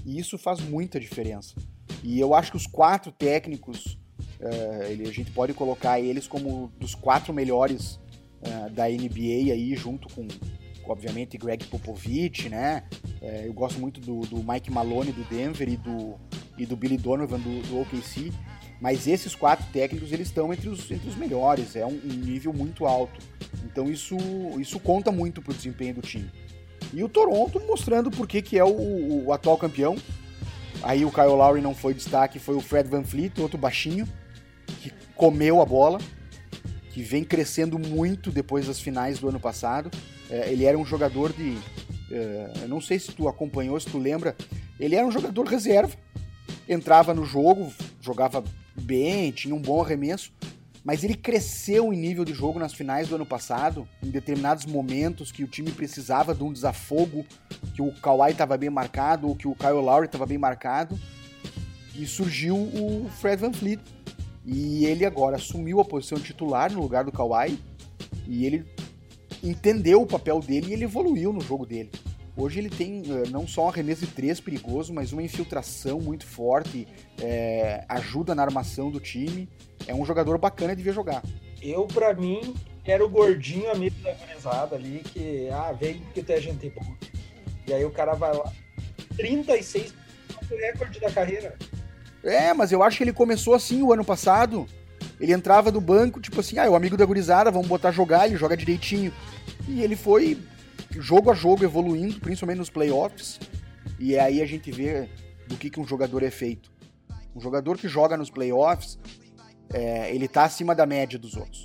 [0.05, 1.55] e isso faz muita diferença.
[2.03, 3.99] E eu acho que os quatro técnicos,
[4.40, 7.98] é, a gente pode colocar eles como dos quatro melhores
[8.42, 10.27] é, da NBA aí, junto com,
[10.87, 12.85] obviamente, Greg Popovich, né?
[13.20, 16.16] É, eu gosto muito do, do Mike Malone do Denver e do
[16.59, 18.33] e do Billy Donovan do, do OKC,
[18.81, 22.53] mas esses quatro técnicos eles estão entre os, entre os melhores, é um, um nível
[22.53, 23.20] muito alto.
[23.64, 24.16] Então isso,
[24.59, 26.31] isso conta muito para o desempenho do time.
[26.92, 29.96] E o Toronto mostrando por que, que é o, o, atual campeão.
[30.83, 34.07] Aí o Kyle Lowry não foi destaque, foi o Fred Van Fleet, outro baixinho,
[34.81, 35.98] que comeu a bola,
[36.90, 39.90] que vem crescendo muito depois das finais do ano passado.
[40.31, 41.57] É, ele era um jogador de.
[42.11, 44.37] É, eu não sei se tu acompanhou, se tu lembra.
[44.78, 45.96] Ele era um jogador reserva
[46.68, 48.44] entrava no jogo, jogava
[48.81, 50.33] bem, tinha um bom arremesso,
[50.85, 55.33] mas ele cresceu em nível de jogo nas finais do ano passado, em determinados momentos
[55.33, 57.26] que o time precisava de um desafogo,
[57.74, 60.98] que o Kawhi estava bem marcado, ou que o Kyle Lowry estava bem marcado,
[61.94, 63.81] e surgiu o Fred Van Fleet.
[64.50, 67.58] E ele agora assumiu a posição titular no lugar do Kawhi,
[68.26, 68.64] e ele
[69.44, 71.90] entendeu o papel dele e ele evoluiu no jogo dele.
[72.34, 76.24] Hoje ele tem uh, não só um arremesso de três perigoso, mas uma infiltração muito
[76.24, 76.88] forte,
[77.20, 79.46] é, ajuda na armação do time.
[79.87, 81.22] É um jogador bacana de ver jogar.
[81.61, 82.54] Eu, para mim,
[82.87, 86.96] era o gordinho amigo da gurizada ali, que, ah, vem que tu é gente boa.
[87.66, 88.50] E aí o cara vai lá,
[89.14, 89.92] 36
[90.48, 91.54] recorde da carreira.
[92.29, 94.67] É, mas eu acho que ele começou assim o ano passado.
[95.21, 98.27] Ele entrava do banco, tipo assim, ah, é o amigo da gurizada, vamos botar jogar,
[98.27, 99.12] ele joga direitinho.
[99.67, 100.38] E ele foi
[100.91, 103.41] jogo a jogo evoluindo, principalmente nos playoffs.
[103.99, 105.09] E é aí a gente vê
[105.47, 106.71] do que, que um jogador é feito.
[107.35, 108.99] Um jogador que joga nos playoffs,
[109.73, 111.64] é, ele tá acima da média dos outros.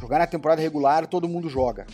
[0.00, 1.86] Jogar na temporada regular, todo mundo joga.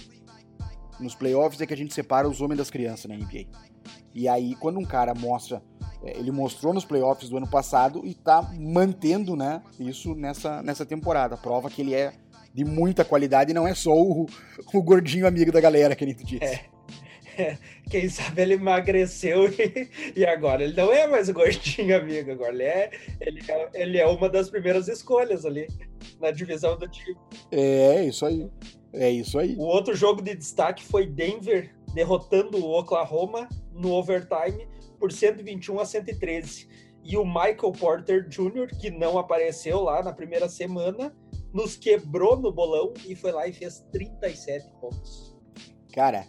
[1.00, 3.46] Nos playoffs é que a gente separa os homens das crianças na NBA.
[4.14, 5.62] E aí, quando um cara mostra,
[6.14, 11.36] ele mostrou nos playoffs do ano passado e tá mantendo né, isso nessa, nessa temporada.
[11.36, 12.12] Prova que ele é
[12.52, 14.26] de muita qualidade e não é só o,
[14.72, 16.44] o gordinho amigo da galera, que tu disse.
[16.44, 16.76] É.
[17.38, 17.58] É,
[17.90, 22.50] quem sabe ele emagreceu e, e, agora ele não é mais o gordinho amigo, agora
[22.50, 22.90] ele é,
[23.20, 25.68] ele é, ele é uma das primeiras escolhas ali
[26.18, 27.14] na divisão do time.
[27.50, 28.48] É, isso aí.
[28.90, 29.54] É isso aí.
[29.58, 34.66] O outro jogo de destaque foi Denver derrotando o Oklahoma no overtime
[34.98, 36.68] por 121 a 113.
[37.02, 41.14] E o Michael Porter Jr., que não apareceu lá na primeira semana,
[41.52, 45.36] nos quebrou no bolão e foi lá e fez 37 pontos.
[45.92, 46.26] Cara,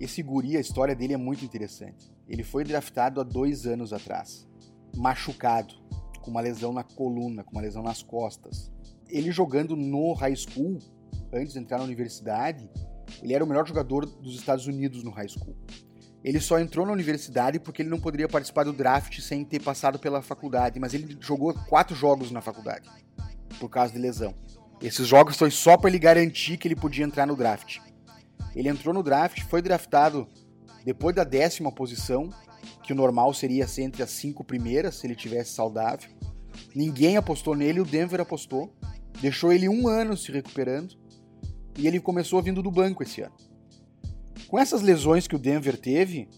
[0.00, 2.12] esse guri, a história dele é muito interessante.
[2.26, 4.48] Ele foi draftado há dois anos atrás,
[4.96, 5.74] machucado,
[6.20, 8.72] com uma lesão na coluna, com uma lesão nas costas.
[9.08, 10.78] Ele jogando no high school,
[11.32, 12.68] antes de entrar na universidade,
[13.22, 15.54] ele era o melhor jogador dos Estados Unidos no high school.
[16.24, 19.98] Ele só entrou na universidade porque ele não poderia participar do draft sem ter passado
[19.98, 22.88] pela faculdade, mas ele jogou quatro jogos na faculdade
[23.60, 24.34] por causa de lesão.
[24.80, 27.78] Esses jogos foi só para ele garantir que ele podia entrar no draft.
[28.56, 30.26] Ele entrou no draft, foi draftado
[30.82, 32.30] depois da décima posição,
[32.82, 36.10] que o normal seria ser entre as cinco primeiras, se ele tivesse saudável.
[36.74, 38.74] Ninguém apostou nele, o Denver apostou.
[39.20, 40.94] Deixou ele um ano se recuperando.
[41.76, 43.34] E ele começou vindo do banco esse ano.
[44.54, 46.28] Com essas lesões que o Denver teve,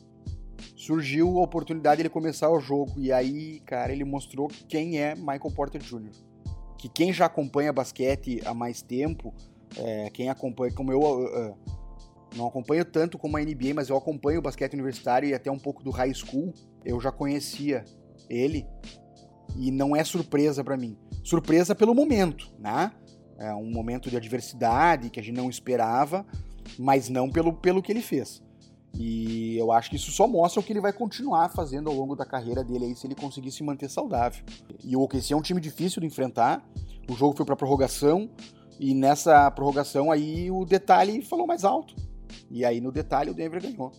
[0.74, 2.94] surgiu a oportunidade de ele começar o jogo.
[2.96, 6.12] E aí, cara, ele mostrou quem é Michael Porter Jr
[6.78, 9.34] que quem já acompanha basquete há mais tempo,
[9.76, 11.58] é, quem acompanha, como eu uh,
[12.34, 15.58] não acompanho tanto como a NBA, mas eu acompanho o basquete universitário e até um
[15.58, 16.54] pouco do high school,
[16.86, 17.84] eu já conhecia
[18.30, 18.66] ele
[19.58, 20.96] e não é surpresa para mim.
[21.22, 22.92] Surpresa pelo momento, né?
[23.38, 26.24] É um momento de adversidade que a gente não esperava,
[26.78, 28.42] mas não pelo, pelo que ele fez.
[28.98, 32.16] E eu acho que isso só mostra o que ele vai continuar fazendo ao longo
[32.16, 34.42] da carreira dele aí, se ele conseguir se manter saudável.
[34.82, 36.66] E o OKC é um time difícil de enfrentar.
[37.08, 38.30] O jogo foi para prorrogação
[38.80, 41.94] e nessa prorrogação aí o detalhe falou mais alto.
[42.50, 43.92] E aí no detalhe o Denver ganhou.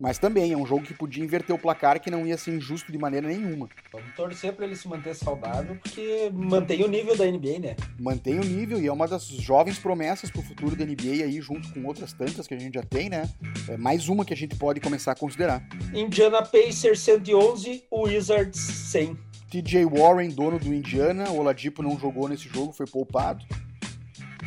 [0.00, 2.90] Mas também é um jogo que podia inverter o placar, que não ia ser injusto
[2.90, 3.68] de maneira nenhuma.
[3.92, 7.76] Vamos torcer para ele se manter saudável, porque mantém o nível da NBA, né?
[7.98, 11.40] Mantém o nível e é uma das jovens promessas para o futuro da NBA aí,
[11.40, 13.28] junto com outras tantas que a gente já tem, né?
[13.68, 15.66] É mais uma que a gente pode começar a considerar.
[15.92, 19.16] Indiana Pacers 111, Wizards 100.
[19.50, 23.44] TJ Warren, dono do Indiana, o Oladipo não jogou nesse jogo, foi poupado.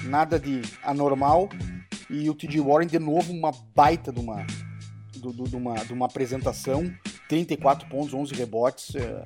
[0.04, 1.48] Nada de anormal.
[2.10, 4.46] E o TJ Warren, de novo, uma baita de uma
[5.32, 6.92] do, do, de, uma, de uma apresentação,
[7.28, 9.26] 34 pontos, 11 rebotes, é,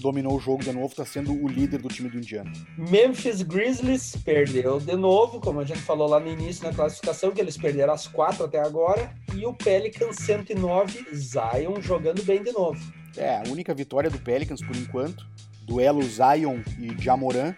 [0.00, 2.50] dominou o jogo de novo, está sendo o líder do time do Indiana.
[2.76, 7.40] Memphis Grizzlies perdeu de novo, como a gente falou lá no início na classificação, que
[7.40, 12.80] eles perderam as quatro até agora, e o Pelicans 109, Zion jogando bem de novo.
[13.16, 15.26] É, a única vitória do Pelicans por enquanto,
[15.62, 17.54] duelo Zion e Jamoran,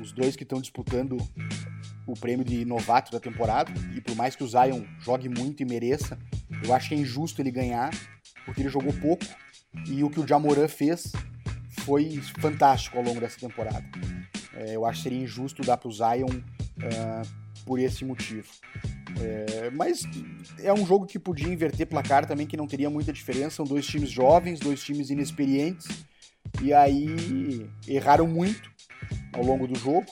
[0.00, 1.16] os dois que estão disputando
[2.06, 5.66] o prêmio de novato da temporada, e por mais que o Zion jogue muito e
[5.66, 6.18] mereça,
[6.64, 7.90] eu acho que é injusto ele ganhar,
[8.44, 9.24] porque ele jogou pouco
[9.86, 11.12] e o que o Jamoran fez
[11.84, 13.84] foi fantástico ao longo dessa temporada.
[14.54, 17.28] É, eu acho que seria injusto dar para o Zion uh,
[17.64, 18.48] por esse motivo.
[19.20, 20.02] É, mas
[20.58, 23.56] é um jogo que podia inverter placar também, que não teria muita diferença.
[23.56, 25.86] São dois times jovens, dois times inexperientes,
[26.62, 28.70] e aí erraram muito
[29.32, 30.06] ao longo do jogo.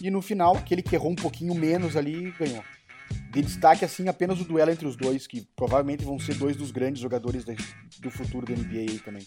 [0.00, 2.62] E no final, aquele que errou um pouquinho menos ali ganhou
[3.30, 6.70] de destaque assim apenas o duelo entre os dois, que provavelmente vão ser dois dos
[6.70, 7.44] grandes jogadores
[8.00, 9.26] do futuro da NBA aí também.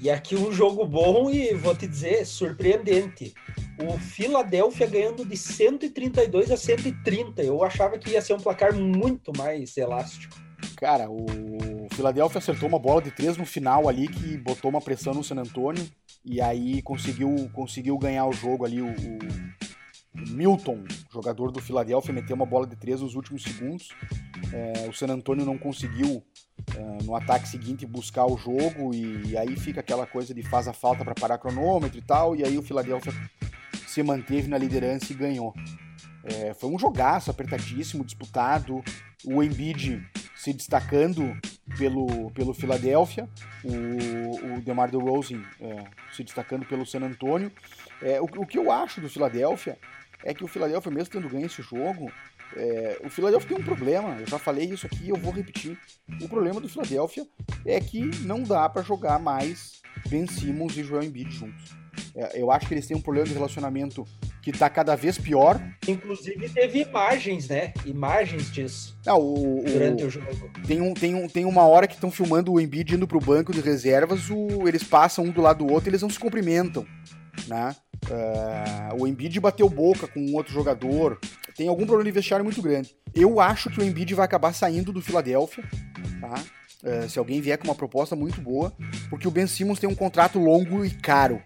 [0.00, 3.34] E aqui um jogo bom e vou te dizer, surpreendente.
[3.82, 7.42] O Philadelphia ganhando de 132 a 130.
[7.42, 10.36] Eu achava que ia ser um placar muito mais elástico.
[10.76, 11.26] Cara, o
[11.92, 15.36] Philadelphia acertou uma bola de três no final ali que botou uma pressão no San
[15.36, 15.84] Antonio
[16.24, 18.82] e aí conseguiu, conseguiu ganhar o jogo ali.
[18.82, 19.67] O, o
[20.14, 23.90] Milton, jogador do Philadelphia, meteu uma bola de três nos últimos segundos.
[24.52, 26.24] É, o San Antonio não conseguiu
[26.74, 30.66] é, no ataque seguinte buscar o jogo e, e, aí fica aquela coisa de faz
[30.66, 32.34] a falta para parar cronômetro e tal.
[32.34, 33.12] E aí o Philadelphia
[33.86, 35.54] se manteve na liderança e ganhou.
[36.24, 38.82] É, foi um jogaço apertadíssimo, disputado.
[39.24, 40.02] O Embiid
[40.34, 41.36] se destacando
[41.76, 43.28] pelo, pelo Philadelphia,
[43.64, 47.50] o, o DeMar DeRozan é, se destacando pelo San Antonio.
[48.00, 49.76] É, o, o que eu acho do Philadelphia
[50.28, 52.12] é que o Philadelphia, mesmo tendo ganho esse jogo,
[52.54, 55.78] é, o Philadelphia tem um problema, eu já falei isso aqui eu vou repetir.
[56.20, 57.26] O problema do Philadelphia
[57.64, 61.72] é que não dá para jogar mais Ben Simmons e Joel Embiid juntos.
[62.14, 64.06] É, eu acho que eles têm um problema de relacionamento
[64.42, 65.60] que tá cada vez pior.
[65.86, 67.72] Inclusive teve imagens, né?
[67.86, 68.98] Imagens disso.
[69.06, 70.26] Não, o, durante o, o jogo.
[70.66, 73.52] Tem, um, tem, um, tem uma hora que estão filmando o Embiid indo pro banco
[73.52, 76.86] de reservas, o, eles passam um do lado do outro e eles não se cumprimentam
[77.46, 77.74] né?
[78.06, 81.18] Uh, o Embiid bateu boca com um outro jogador.
[81.56, 82.94] Tem algum problema de vestiário muito grande.
[83.14, 85.64] Eu acho que o Embiid vai acabar saindo do Philadelphia,
[86.20, 86.34] tá?
[86.82, 88.72] Uh, se alguém vier com uma proposta muito boa,
[89.10, 91.42] porque o Ben Simmons tem um contrato longo e caro.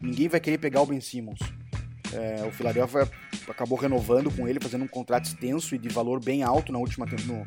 [0.00, 1.40] Ninguém vai querer pegar o Ben Simmons.
[1.40, 3.10] Uh, o Philadelphia
[3.48, 7.06] acabou renovando com ele, fazendo um contrato extenso e de valor bem alto na última
[7.26, 7.46] no,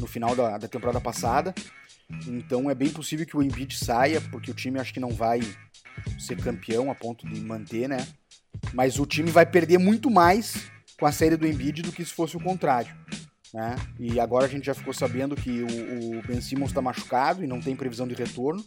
[0.00, 1.54] no final da, da temporada passada.
[2.26, 5.40] Então é bem possível que o Embiid saia, porque o time acho que não vai
[6.18, 8.06] ser campeão a ponto de manter, né?
[8.72, 12.12] Mas o time vai perder muito mais com a série do Embiid do que se
[12.12, 12.94] fosse o contrário.
[13.54, 13.76] Né?
[13.98, 17.46] E agora a gente já ficou sabendo que o, o Ben Simmons está machucado e
[17.46, 18.62] não tem previsão de retorno.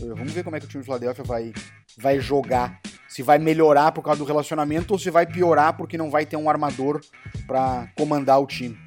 [0.00, 1.52] Eh, vamos ver como é que o time de Philadelphia vai,
[1.96, 2.80] vai jogar.
[3.08, 6.36] Se vai melhorar por causa do relacionamento ou se vai piorar porque não vai ter
[6.36, 7.00] um armador
[7.46, 8.78] para comandar o time.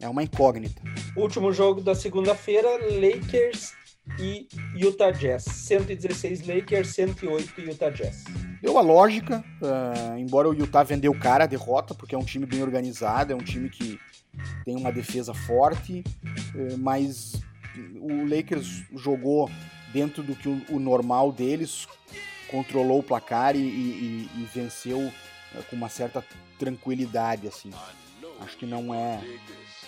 [0.00, 0.82] É uma incógnita.
[1.16, 3.74] Último jogo da segunda-feira, Lakers
[4.18, 5.44] e Utah Jazz.
[5.44, 8.24] 116 Lakers, 108 Utah Jazz.
[8.60, 12.46] Deu a lógica, uh, embora o Utah vendeu cara a derrota, porque é um time
[12.46, 13.98] bem organizado, é um time que
[14.64, 16.02] tem uma defesa forte,
[16.54, 17.34] uh, mas
[18.00, 19.50] o Lakers jogou
[19.92, 21.86] dentro do que o, o normal deles,
[22.48, 25.12] controlou o placar e, e, e venceu uh,
[25.68, 26.24] com uma certa
[26.58, 27.70] tranquilidade, assim.
[28.40, 29.20] Acho que não é,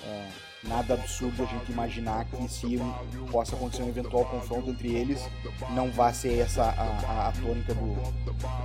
[0.04, 0.28] é
[0.68, 2.78] nada absurdo a gente imaginar que se
[3.30, 5.28] possa acontecer um eventual confronto entre eles,
[5.70, 7.94] não vai ser essa a, a, a tônica do,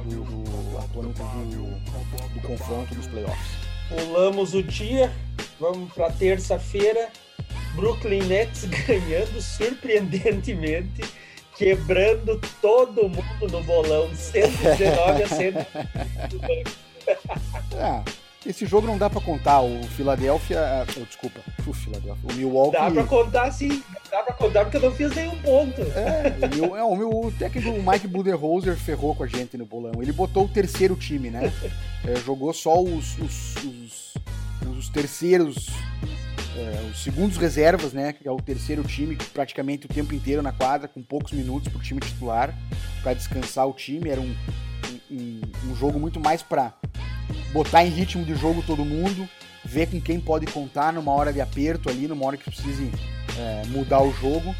[0.09, 3.71] do, do a tônica do, do confronto dos playoffs.
[3.89, 5.11] Pulamos o dia,
[5.59, 7.09] vamos para terça-feira.
[7.75, 11.03] Brooklyn Nets ganhando surpreendentemente,
[11.57, 15.47] quebrando todo mundo no bolão, 119 a 100.
[17.77, 18.03] é,
[18.45, 19.61] Esse jogo não dá para contar.
[19.61, 20.59] O Philadelphia.
[20.97, 22.29] Oh, desculpa, o Philadelphia.
[22.29, 22.77] O Milwaukee.
[22.77, 23.83] Dá pra contar sim.
[24.09, 25.81] Dá pra contar porque eu não fiz nenhum ponto.
[25.81, 30.01] É, o, é, o meu o técnico Mike Budenholzer ferrou com a gente no bolão.
[30.01, 31.53] Ele botou o terceiro time, né?
[32.03, 34.13] É, jogou só os, os, os,
[34.77, 35.67] os terceiros.
[36.57, 38.11] É, os segundos reservas, né?
[38.11, 41.79] Que é o terceiro time, praticamente o tempo inteiro na quadra, com poucos minutos pro
[41.79, 42.53] time titular,
[43.03, 44.09] para descansar o time.
[44.09, 44.35] Era um,
[45.11, 46.73] um, um jogo muito mais para
[47.51, 49.27] botar em ritmo de jogo todo mundo,
[49.63, 52.91] ver com quem pode contar numa hora de aperto ali, numa hora que precise
[53.37, 54.55] é, mudar o jogo.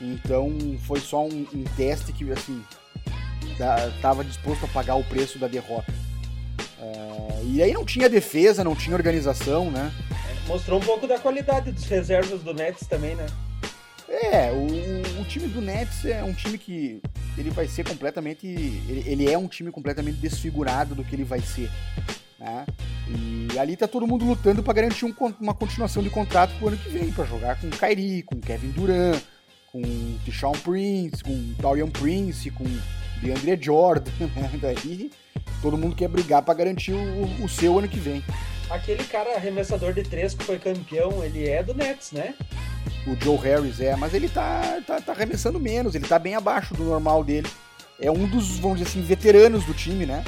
[0.00, 2.62] Então foi só um, um teste que assim
[3.96, 5.92] estava disposto a pagar o preço da derrota.
[6.78, 9.90] É, e aí não tinha defesa, não tinha organização, né?
[10.46, 13.26] Mostrou um pouco da qualidade dos reservas do Nets também, né?
[14.08, 17.00] É, o, o time do Nets é um time que
[17.36, 18.46] ele vai ser completamente.
[18.46, 21.70] Ele, ele, é um time completamente desfigurado do que ele vai ser.
[22.46, 22.66] Né?
[23.52, 26.76] E ali tá todo mundo lutando para garantir um, uma continuação de contrato pro ano
[26.76, 29.20] que vem, para jogar com Kyrie, com Kevin Durant,
[29.72, 29.82] com
[30.24, 32.64] Tishon Prince, com Taurian Prince, com
[33.20, 34.10] DeAndre Jordan.
[34.36, 34.50] Né?
[34.60, 35.10] Daí
[35.60, 38.22] todo mundo quer brigar para garantir o, o seu ano que vem.
[38.70, 42.34] Aquele cara arremessador de três que foi campeão, ele é do Nets, né?
[43.06, 46.74] O Joe Harris é, mas ele tá, tá, tá arremessando menos, ele tá bem abaixo
[46.74, 47.48] do normal dele.
[48.00, 50.24] É um dos, vamos dizer assim, veteranos do time, né?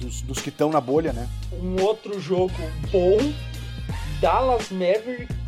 [0.00, 1.28] Dos, dos que estão na bolha, né?
[1.52, 2.52] Um outro jogo
[2.92, 3.16] bom,
[4.20, 5.46] Dallas Mavericks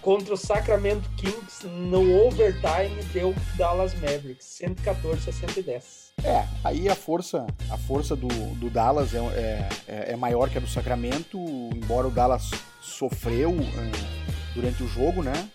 [0.00, 6.12] contra o Sacramento Kings no overtime deu Dallas Mavericks, 114 a 110.
[6.24, 10.60] É, aí a força, a força do, do Dallas é, é, é maior que a
[10.60, 11.38] do Sacramento,
[11.74, 12.50] embora o Dallas
[12.80, 15.48] sofreu é, durante o jogo, né?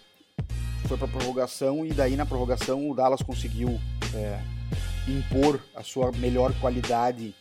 [0.87, 3.79] Foi para prorrogação e daí na prorrogação o Dallas conseguiu
[4.13, 4.39] é,
[5.07, 7.35] impor a sua melhor qualidade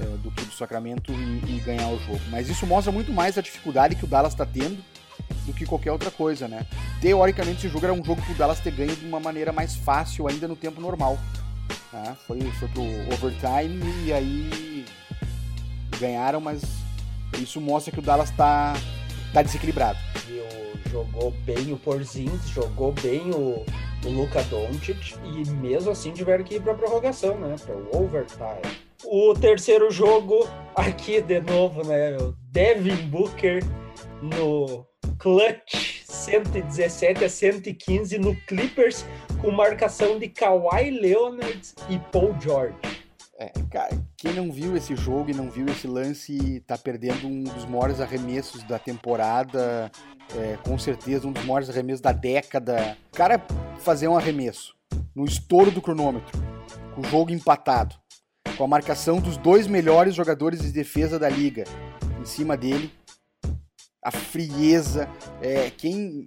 [0.00, 2.20] é, do que do Sacramento e, e, ganhar o jogo.
[2.30, 4.82] Mas isso mostra muito mais a dificuldade que o Dallas está tendo
[5.44, 6.66] do que qualquer outra coisa, né?
[7.00, 9.74] Teoricamente esse jogo era um jogo que o Dallas ter ganho de uma maneira mais
[9.74, 11.18] fácil ainda no tempo normal.
[11.92, 12.16] Né?
[12.26, 14.84] Foi, foi pro overtime e aí
[15.98, 16.62] ganharam, mas
[17.38, 18.74] isso mostra que o Dallas está
[19.32, 19.98] tá desequilibrado.
[20.28, 23.64] O, jogou bem o Porzingis, jogou bem o,
[24.04, 27.56] o Luka Doncic e mesmo assim tiveram que ir para prorrogação, né?
[27.64, 28.88] Para o overtime.
[29.04, 32.16] O terceiro jogo aqui de novo, né?
[32.16, 33.62] O Devin Booker
[34.20, 34.86] no
[35.18, 39.04] clutch 117 a 115 no Clippers
[39.40, 42.76] com marcação de Kawhi Leonard e Paul George.
[43.40, 47.44] É, cara, quem não viu esse jogo e não viu esse lance tá perdendo um
[47.44, 49.92] dos maiores arremessos da temporada,
[50.34, 52.98] é, com certeza um dos maiores arremessos da década.
[53.12, 53.40] O cara
[53.78, 54.74] fazer um arremesso
[55.14, 56.36] no estouro do cronômetro,
[56.96, 57.94] com o jogo empatado,
[58.56, 61.62] com a marcação dos dois melhores jogadores de defesa da liga
[62.20, 62.90] em cima dele,
[64.04, 65.08] a frieza,
[65.40, 66.24] é, quem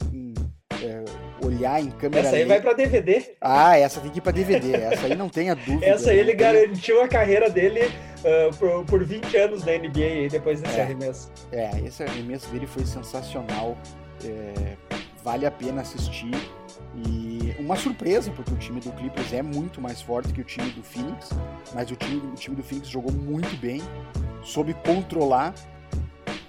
[0.82, 1.04] é,
[1.44, 2.28] olhar em câmera.
[2.28, 3.32] Essa aí vai para DVD.
[3.42, 4.74] Ah, essa tem que ir para DVD.
[4.74, 5.86] Essa aí não tenha dúvida.
[5.86, 10.62] essa aí ele garantiu a carreira dele uh, por, por 20 anos na NBA depois
[10.62, 11.32] desse é, arremesso.
[11.52, 13.78] É, esse arremesso dele foi sensacional.
[14.24, 14.76] É,
[15.24, 16.32] vale a pena assistir.
[16.96, 20.70] E uma surpresa, porque o time do Clippers é muito mais forte que o time
[20.72, 21.30] do Phoenix,
[21.74, 23.82] mas o time, o time do Phoenix jogou muito bem,
[24.44, 25.54] soube controlar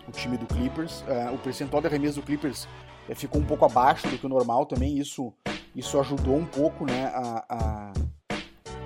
[0.06, 1.02] o time do Clippers.
[1.02, 2.66] Uh, o percentual de arremesso do Clippers
[3.14, 4.98] ficou um pouco abaixo do que o normal também.
[4.98, 5.32] Isso,
[5.74, 7.92] isso ajudou um pouco, né, a, a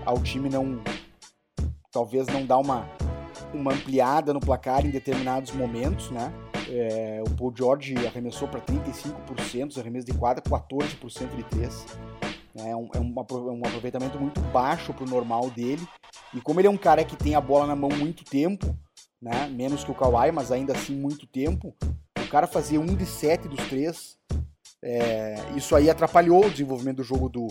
[0.05, 0.81] ao time não
[1.91, 2.89] talvez não dar uma,
[3.53, 6.33] uma ampliada no placar em determinados momentos, né?
[6.69, 11.87] É, o Paul George arremessou para 35%, os arremessos de quadra 14% de 3.
[12.57, 15.87] É um, é um, um aproveitamento muito baixo para o normal dele.
[16.35, 18.77] E como ele é um cara que tem a bola na mão muito tempo,
[19.21, 19.49] né?
[19.49, 21.75] menos que o Kawhi, mas ainda assim muito tempo,
[22.27, 24.17] o cara fazia um de sete dos três.
[24.83, 27.47] É, isso aí atrapalhou o desenvolvimento do jogo do,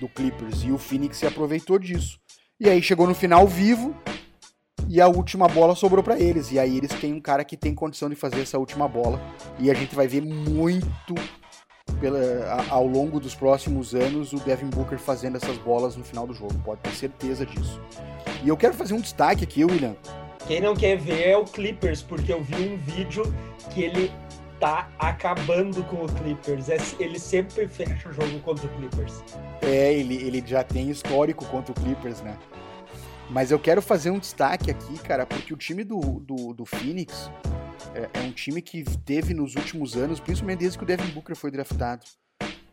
[0.00, 2.18] do Clippers e o Phoenix se aproveitou disso.
[2.58, 3.94] E aí chegou no final vivo
[4.88, 6.52] e a última bola sobrou para eles.
[6.52, 9.20] E aí eles têm um cara que tem condição de fazer essa última bola.
[9.58, 11.14] E a gente vai ver muito
[12.00, 16.34] pela, ao longo dos próximos anos o Devin Booker fazendo essas bolas no final do
[16.34, 16.54] jogo.
[16.64, 17.80] Pode ter certeza disso.
[18.44, 19.96] E eu quero fazer um destaque aqui, William,
[20.46, 23.22] quem não quer ver é o Clippers, porque eu vi um vídeo
[23.72, 24.12] que ele
[24.58, 26.68] tá acabando com o Clippers.
[26.68, 29.22] É, ele sempre fecha o jogo contra o Clippers.
[29.60, 32.36] É, ele, ele já tem histórico contra o Clippers, né?
[33.28, 37.30] Mas eu quero fazer um destaque aqui, cara, porque o time do, do, do Phoenix
[37.94, 41.34] é, é, um time que teve nos últimos anos, principalmente desde que o Devin Booker
[41.34, 42.04] foi draftado,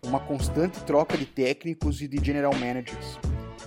[0.04, 3.18] uma constante troca de técnicos e de general managers.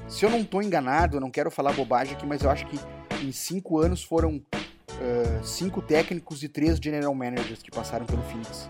[0.09, 2.79] Se eu não estou enganado, eu não quero falar bobagem aqui, mas eu acho que
[3.23, 8.69] em cinco anos foram uh, cinco técnicos e três general managers que passaram pelo Phoenix.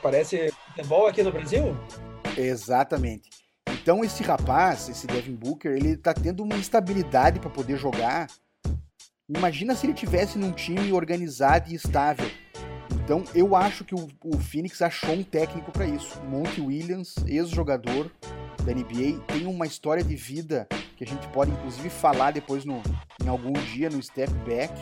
[0.00, 1.76] Parece futebol aqui no Brasil?
[2.36, 3.28] Exatamente.
[3.68, 8.28] Então esse rapaz, esse Devin Booker, ele tá tendo uma instabilidade para poder jogar.
[9.28, 12.30] Imagina se ele tivesse num time organizado e estável.
[12.94, 16.18] Então eu acho que o, o Phoenix achou um técnico para isso.
[16.22, 18.10] Monty Williams, ex-jogador
[18.64, 22.82] da NBA, tem uma história de vida que a gente pode inclusive falar depois no,
[23.22, 24.72] em algum dia no Step Back.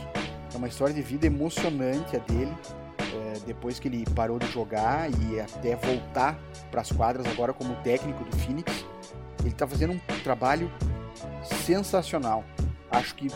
[0.55, 2.53] É uma história de vida emocionante a dele.
[2.99, 6.39] É, depois que ele parou de jogar e até voltar
[6.71, 8.87] para as quadras agora como técnico do Phoenix,
[9.41, 10.73] ele está fazendo um trabalho
[11.45, 12.45] sensacional.
[12.91, 13.29] Acho que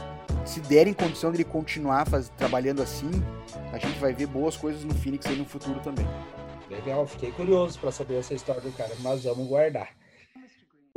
[0.45, 3.11] se derem condição de ele continuar faz, trabalhando assim,
[3.73, 6.07] a gente vai ver boas coisas no Phoenix aí no futuro também.
[6.71, 9.89] Legal, fiquei curioso para saber essa história do cara, mas vamos guardar.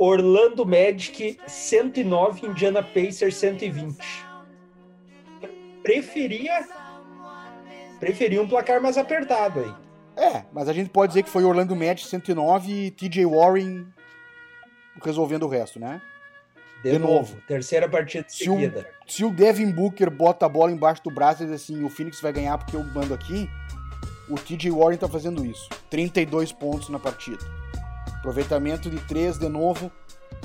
[0.00, 3.98] Orlando Magic 109, Indiana Pacers 120.
[5.82, 6.66] Preferia
[7.98, 9.74] preferia um placar mais apertado aí.
[10.16, 13.86] É, mas a gente pode dizer que foi Orlando Magic 109 e TJ Warren
[15.04, 16.00] resolvendo o resto, né?
[16.82, 18.88] De, de novo, novo, terceira partida seguida.
[19.06, 21.84] Se o, se o Devin Booker bota a bola embaixo do braço e diz assim,
[21.84, 23.50] o Phoenix vai ganhar porque eu mando aqui,
[24.30, 25.68] o TJ Warren tá fazendo isso.
[25.90, 27.59] 32 pontos na partida.
[28.20, 29.90] Aproveitamento de 3 de novo,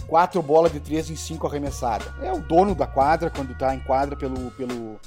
[0.07, 2.07] 4 bolas de 3 em 5 arremessadas.
[2.21, 4.99] É o dono da quadra quando tá em quadra pelo, pelo,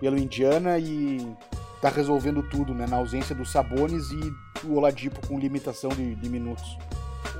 [0.00, 1.36] pelo Indiana e
[1.80, 2.86] tá resolvendo tudo, né?
[2.88, 4.32] Na ausência dos Sabones e
[4.64, 6.78] o Oladipo com limitação de, de minutos.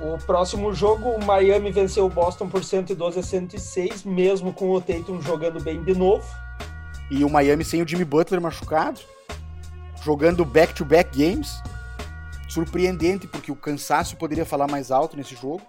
[0.01, 4.81] O próximo jogo, o Miami venceu o Boston por 112 a 106, mesmo com o
[4.81, 6.25] Tatum jogando bem de novo.
[7.09, 8.99] E o Miami sem o Jimmy Butler machucado,
[10.03, 11.61] jogando back-to-back -back games.
[12.53, 15.63] Surpreendente, porque o cansaço poderia falar mais alto nesse jogo.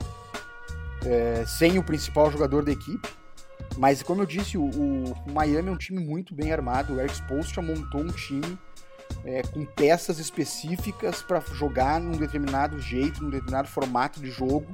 [1.06, 3.08] É, sem o principal jogador da equipe.
[3.78, 6.94] Mas, como eu disse, o, o, Miami é um time muito bem armado.
[6.94, 8.58] O Eric Spoelstra montou um time
[9.24, 14.66] é, com peças específicas para jogar num determinado jeito, num determinado formato de jogo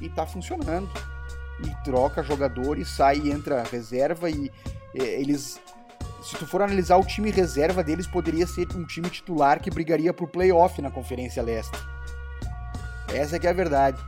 [0.00, 0.88] e tá funcionando.
[1.62, 4.50] E troca jogador e sai e entra reserva e
[4.94, 5.60] é, eles
[6.22, 10.12] se tu for analisar o time reserva deles poderia ser um time titular que brigaria
[10.12, 11.78] pro playoff na Conferência Leste.
[13.12, 13.98] Essa é que é a verdade.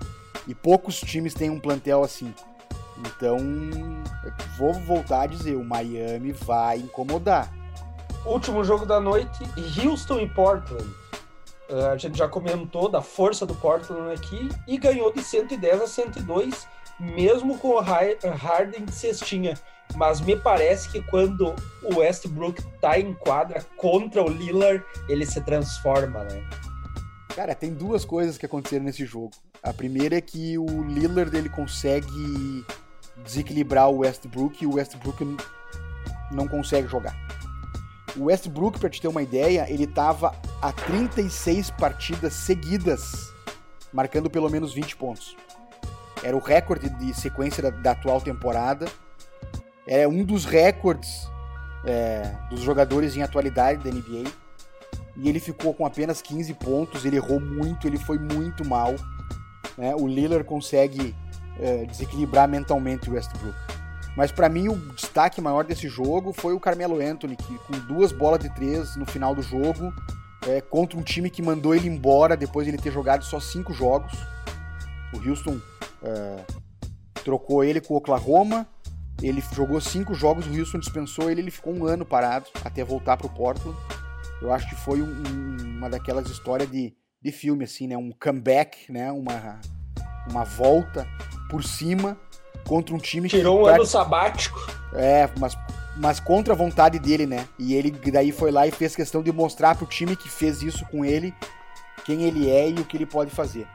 [0.46, 2.34] E poucos times têm um plantel assim.
[2.98, 3.38] Então,
[4.58, 7.50] vou voltar a dizer, o Miami vai incomodar.
[8.26, 9.38] Último jogo da noite,
[9.78, 10.88] Houston e Portland.
[11.70, 15.86] Uh, a gente já comentou da força do Portland aqui e ganhou de 110 a
[15.86, 16.66] 102,
[17.01, 19.59] mesmo com o Harden de cestinha.
[19.96, 25.40] Mas me parece que quando o Westbrook tá em quadra contra o Lillard, ele se
[25.40, 26.44] transforma, né?
[27.34, 29.32] Cara, tem duas coisas que aconteceram nesse jogo.
[29.62, 32.64] A primeira é que o Lillard ele consegue
[33.24, 35.36] desequilibrar o Westbrook e o Westbrook
[36.30, 37.16] não consegue jogar.
[38.16, 43.32] O Westbrook, para te ter uma ideia, ele estava a 36 partidas seguidas
[43.92, 45.36] marcando pelo menos 20 pontos.
[46.23, 48.87] Era o recorde de sequência da, da atual temporada.
[49.87, 51.29] É um dos recordes
[51.85, 54.31] é, dos jogadores em atualidade da NBA.
[55.16, 58.95] E ele ficou com apenas 15 pontos, ele errou muito, ele foi muito mal.
[59.77, 59.95] Né?
[59.95, 61.14] O Lillard consegue
[61.59, 63.57] é, desequilibrar mentalmente o Westbrook.
[64.16, 68.12] Mas para mim o destaque maior desse jogo foi o Carmelo Anthony, que com duas
[68.12, 69.93] bolas de três no final do jogo,
[70.47, 73.73] é, contra um time que mandou ele embora depois de ele ter jogado só cinco
[73.73, 74.12] jogos.
[75.12, 75.61] O Houston
[76.02, 76.44] é,
[77.24, 78.66] trocou ele com o Oklahoma,
[79.22, 83.16] ele jogou cinco jogos, o Houston dispensou ele, ele ficou um ano parado até voltar
[83.16, 83.76] para o Portland.
[84.40, 87.96] Eu acho que foi um, uma daquelas histórias de, de filme, assim, né?
[87.96, 89.12] Um comeback, né?
[89.12, 89.61] Uma,
[90.30, 91.06] uma volta
[91.50, 92.16] por cima
[92.66, 93.62] contra um time Tirou que.
[93.62, 94.58] Tirou um ano sabático.
[94.94, 95.56] É, mas,
[95.96, 97.46] mas contra a vontade dele, né?
[97.58, 100.86] E ele daí foi lá e fez questão de mostrar pro time que fez isso
[100.86, 101.34] com ele
[102.04, 103.66] quem ele é e o que ele pode fazer.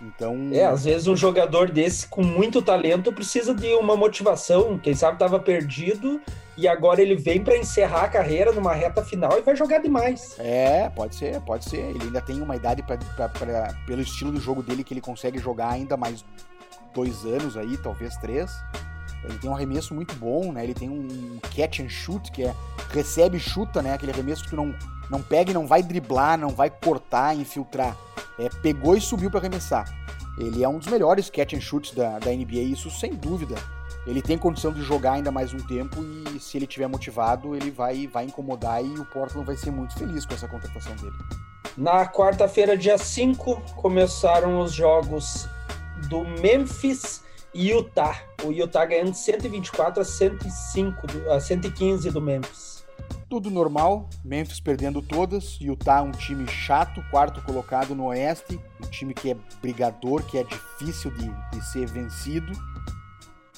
[0.00, 0.50] Então.
[0.52, 4.78] É, às vezes um jogador desse com muito talento precisa de uma motivação.
[4.78, 6.20] Quem sabe estava perdido
[6.56, 10.36] e agora ele vem para encerrar a carreira numa reta final e vai jogar demais.
[10.38, 11.80] É, pode ser, pode ser.
[11.80, 15.70] Ele ainda tem uma idade para pelo estilo do jogo dele que ele consegue jogar
[15.70, 16.24] ainda mais
[16.94, 18.50] dois anos aí, talvez três.
[19.24, 20.62] Ele tem um arremesso muito bom, né?
[20.62, 22.54] Ele tem um catch and shoot, que é
[22.90, 23.92] recebe e chuta, né?
[23.92, 24.74] Aquele arremesso que tu não,
[25.10, 27.96] não pega e não vai driblar, não vai cortar, infiltrar.
[28.38, 29.86] É, pegou e subiu para arremessar.
[30.38, 33.54] Ele é um dos melhores catch and shoots da, da NBA, isso sem dúvida.
[34.06, 37.70] Ele tem condição de jogar ainda mais um tempo e se ele tiver motivado, ele
[37.70, 41.16] vai, vai incomodar e o Portland vai ser muito feliz com essa contratação dele.
[41.76, 45.48] Na quarta-feira, dia 5, começaram os jogos
[46.08, 47.22] do Memphis
[47.52, 48.16] e Utah.
[48.44, 52.65] O Utah ganhando 124 a 105 a 115 do Memphis.
[53.28, 59.12] Tudo normal, Memphis perdendo todas, Utah um time chato, quarto colocado no Oeste, um time
[59.12, 62.52] que é brigador, que é difícil de, de ser vencido.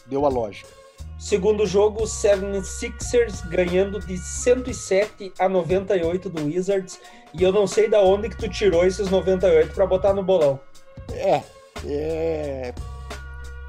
[0.07, 0.71] Deu a lógica.
[1.19, 6.99] Segundo jogo, 76ers ganhando de 107 a 98 do Wizards.
[7.35, 10.59] E eu não sei da onde que tu tirou esses 98 para botar no bolão.
[11.13, 11.43] É,
[11.85, 12.73] é,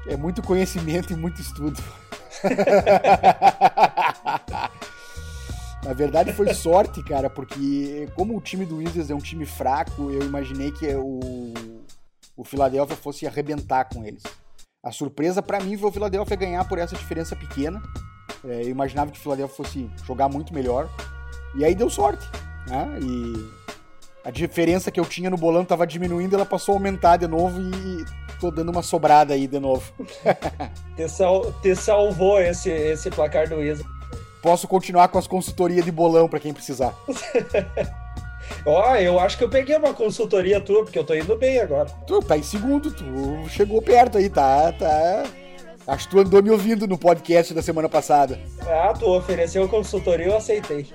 [0.06, 1.78] é muito conhecimento e muito estudo.
[5.84, 10.10] Na verdade foi sorte, cara, porque como o time do Wizards é um time fraco,
[10.10, 11.20] eu imaginei que o,
[12.36, 14.22] o Philadelphia fosse arrebentar com eles.
[14.82, 17.82] A surpresa para mim foi o Philadelphia ganhar por essa diferença pequena.
[18.44, 20.88] É, eu imaginava que o Philadelphia fosse jogar muito melhor.
[21.54, 22.26] E aí deu sorte.
[22.66, 22.98] Né?
[23.02, 23.50] E
[24.24, 27.60] a diferença que eu tinha no bolão estava diminuindo, ela passou a aumentar de novo
[27.60, 28.04] e
[28.38, 29.92] tô dando uma sobrada aí de novo.
[30.96, 33.84] te, sal, te salvou esse, esse placar do Isa.
[34.42, 36.94] Posso continuar com as consultorias de bolão para quem precisar.
[38.66, 41.60] Ó, oh, eu acho que eu peguei uma consultoria tua, porque eu tô indo bem
[41.60, 41.88] agora.
[42.06, 43.04] Tu tá em segundo, tu
[43.48, 45.24] chegou perto aí, tá, tá.
[45.86, 48.38] Acho que tu andou me ouvindo no podcast da semana passada.
[48.66, 50.86] Ah, tu ofereceu consultoria, eu aceitei.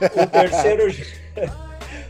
[0.00, 0.84] O terceiro,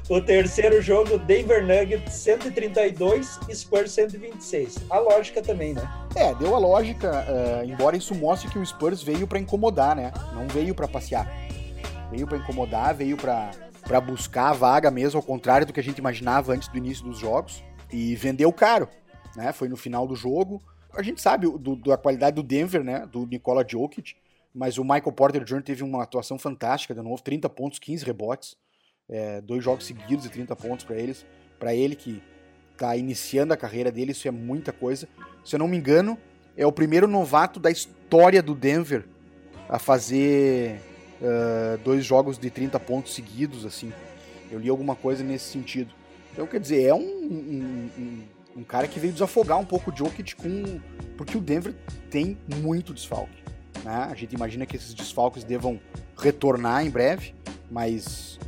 [0.09, 4.79] o terceiro jogo, Denver Nuggets 132, Spurs 126.
[4.89, 5.83] A lógica também, né?
[6.17, 10.11] É, deu a lógica, uh, embora isso mostre que o Spurs veio para incomodar, né?
[10.33, 11.31] Não veio para passear.
[12.11, 15.99] Veio para incomodar, veio para buscar a vaga mesmo, ao contrário do que a gente
[15.99, 18.89] imaginava antes do início dos jogos, e vendeu caro,
[19.37, 19.53] né?
[19.53, 20.63] Foi no final do jogo.
[20.95, 23.07] A gente sabe do, da qualidade do Denver, né?
[23.13, 24.15] Do Nikola Jokic,
[24.55, 25.63] mas o Michael Porter Jr.
[25.63, 28.57] teve uma atuação fantástica de novo, 30 pontos, 15 rebotes,
[29.09, 31.25] é, dois jogos seguidos e 30 pontos para eles,
[31.59, 32.23] para ele que
[32.73, 35.09] está iniciando a carreira dele, isso é muita coisa.
[35.45, 36.17] Se eu não me engano,
[36.57, 39.05] é o primeiro novato da história do Denver
[39.69, 40.81] a fazer
[41.21, 43.93] uh, dois jogos de 30 pontos seguidos, assim.
[44.51, 45.93] Eu li alguma coisa nesse sentido.
[46.33, 48.23] Então, quer dizer, é um, um, um,
[48.59, 50.81] um cara que veio desafogar um pouco o Jokic com...
[51.17, 51.75] Porque o Denver
[52.11, 53.43] tem muito desfalque.
[53.85, 54.09] Né?
[54.11, 55.81] A gente imagina que esses desfalques devam
[56.17, 57.35] retornar em breve,
[57.71, 58.39] mas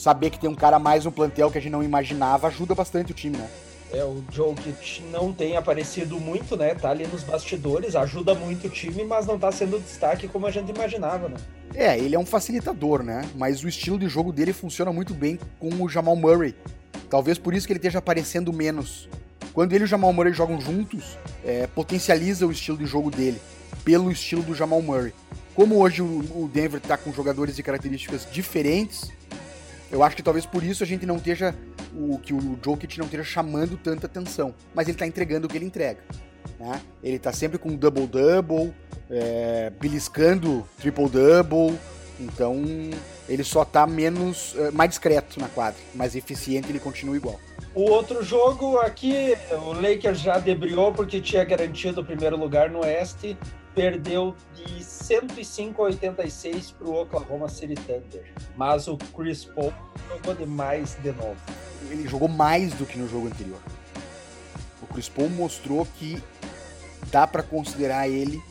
[0.00, 3.12] saber que tem um cara mais no plantel que a gente não imaginava ajuda bastante
[3.12, 3.48] o time, né?
[3.92, 6.74] É, o Jokic não tem aparecido muito, né?
[6.74, 10.50] Tá ali nos bastidores, ajuda muito o time, mas não tá sendo destaque como a
[10.50, 11.36] gente imaginava, né?
[11.74, 13.28] É, ele é um facilitador, né?
[13.34, 16.54] Mas o estilo de jogo dele funciona muito bem com o Jamal Murray.
[17.08, 19.08] Talvez por isso que ele esteja aparecendo menos.
[19.52, 23.40] Quando ele e o Jamal Murray jogam juntos, é, potencializa o estilo de jogo dele,
[23.84, 25.12] pelo estilo do Jamal Murray.
[25.52, 29.10] Como hoje o Denver está com jogadores de características diferentes,
[29.90, 31.54] eu acho que talvez por isso a gente não esteja.
[31.92, 34.54] O, que o Jokic não esteja chamando tanta atenção.
[34.74, 36.00] Mas ele está entregando o que ele entrega.
[36.58, 36.80] Né?
[37.02, 38.72] Ele está sempre com double-double,
[39.10, 41.76] é, beliscando triple-double.
[42.20, 42.62] Então
[43.28, 44.54] ele só está menos.
[44.56, 45.80] É, mais discreto na quadra.
[45.94, 47.40] Mais eficiente ele continua igual.
[47.74, 52.80] O outro jogo aqui, o Lakers já debriou porque tinha garantido o primeiro lugar no
[52.80, 53.36] Oeste
[53.74, 58.32] perdeu de 105 a 86 para o Oklahoma City Thunder.
[58.56, 59.72] Mas o Chris Paul
[60.08, 61.36] jogou demais de novo.
[61.88, 63.60] Ele jogou mais do que no jogo anterior.
[64.82, 66.22] O Chris Paul mostrou que
[67.10, 68.42] dá para considerar ele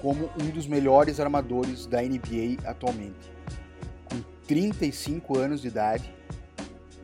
[0.00, 3.32] como um dos melhores armadores da NBA atualmente.
[4.04, 6.14] Com 35 anos de idade,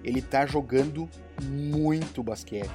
[0.04, 1.08] ele está jogando
[1.42, 2.70] muito basquete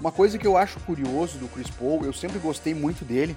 [0.00, 3.36] uma coisa que eu acho curioso do Chris Paul, eu sempre gostei muito dele,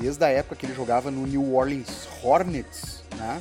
[0.00, 3.40] desde a época que ele jogava no New Orleans Hornets, né?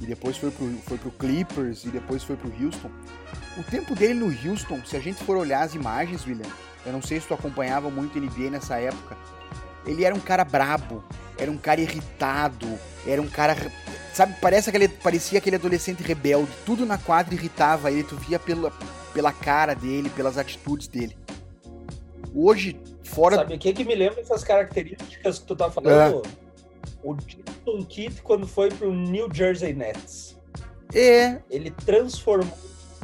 [0.00, 2.90] E depois foi pro, foi pro Clippers e depois foi pro Houston.
[3.58, 6.50] O tempo dele no Houston, se a gente for olhar as imagens, William,
[6.84, 9.16] eu não sei se tu acompanhava muito NBA nessa época,
[9.86, 11.04] ele era um cara brabo,
[11.38, 12.66] era um cara irritado,
[13.06, 13.56] era um cara.
[14.12, 16.50] Sabe, parece aquele, parecia aquele adolescente rebelde.
[16.64, 18.72] Tudo na quadra irritava ele, tu via pela,
[19.12, 21.16] pela cara dele, pelas atitudes dele.
[22.34, 23.36] Hoje, fora.
[23.36, 26.22] Sabe o que, que me lembra essas características que tu tá falando?
[26.26, 26.46] É.
[27.02, 30.36] O Jason Kidd quando foi pro New Jersey Nets.
[30.94, 31.40] É.
[31.50, 32.56] Ele transformou,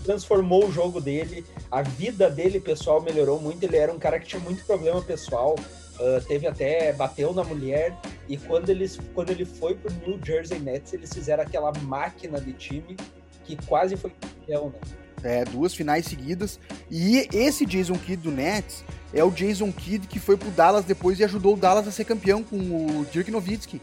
[0.05, 3.63] transformou o jogo dele, a vida dele pessoal melhorou muito.
[3.63, 5.57] Ele era um cara que tinha muito problema pessoal.
[6.03, 7.97] Uh, teve até bateu na mulher
[8.29, 12.53] e quando eles quando ele foi pro New Jersey Nets eles fizeram aquela máquina de
[12.55, 12.97] time
[13.45, 14.81] que quase foi campeão, né?
[15.23, 16.59] É, duas finais seguidas.
[16.91, 18.85] E esse Jason Kidd do Nets
[19.15, 22.05] é o Jason Kidd que foi pro Dallas depois e ajudou o Dallas a ser
[22.05, 23.81] campeão com o Dirk Nowitzki.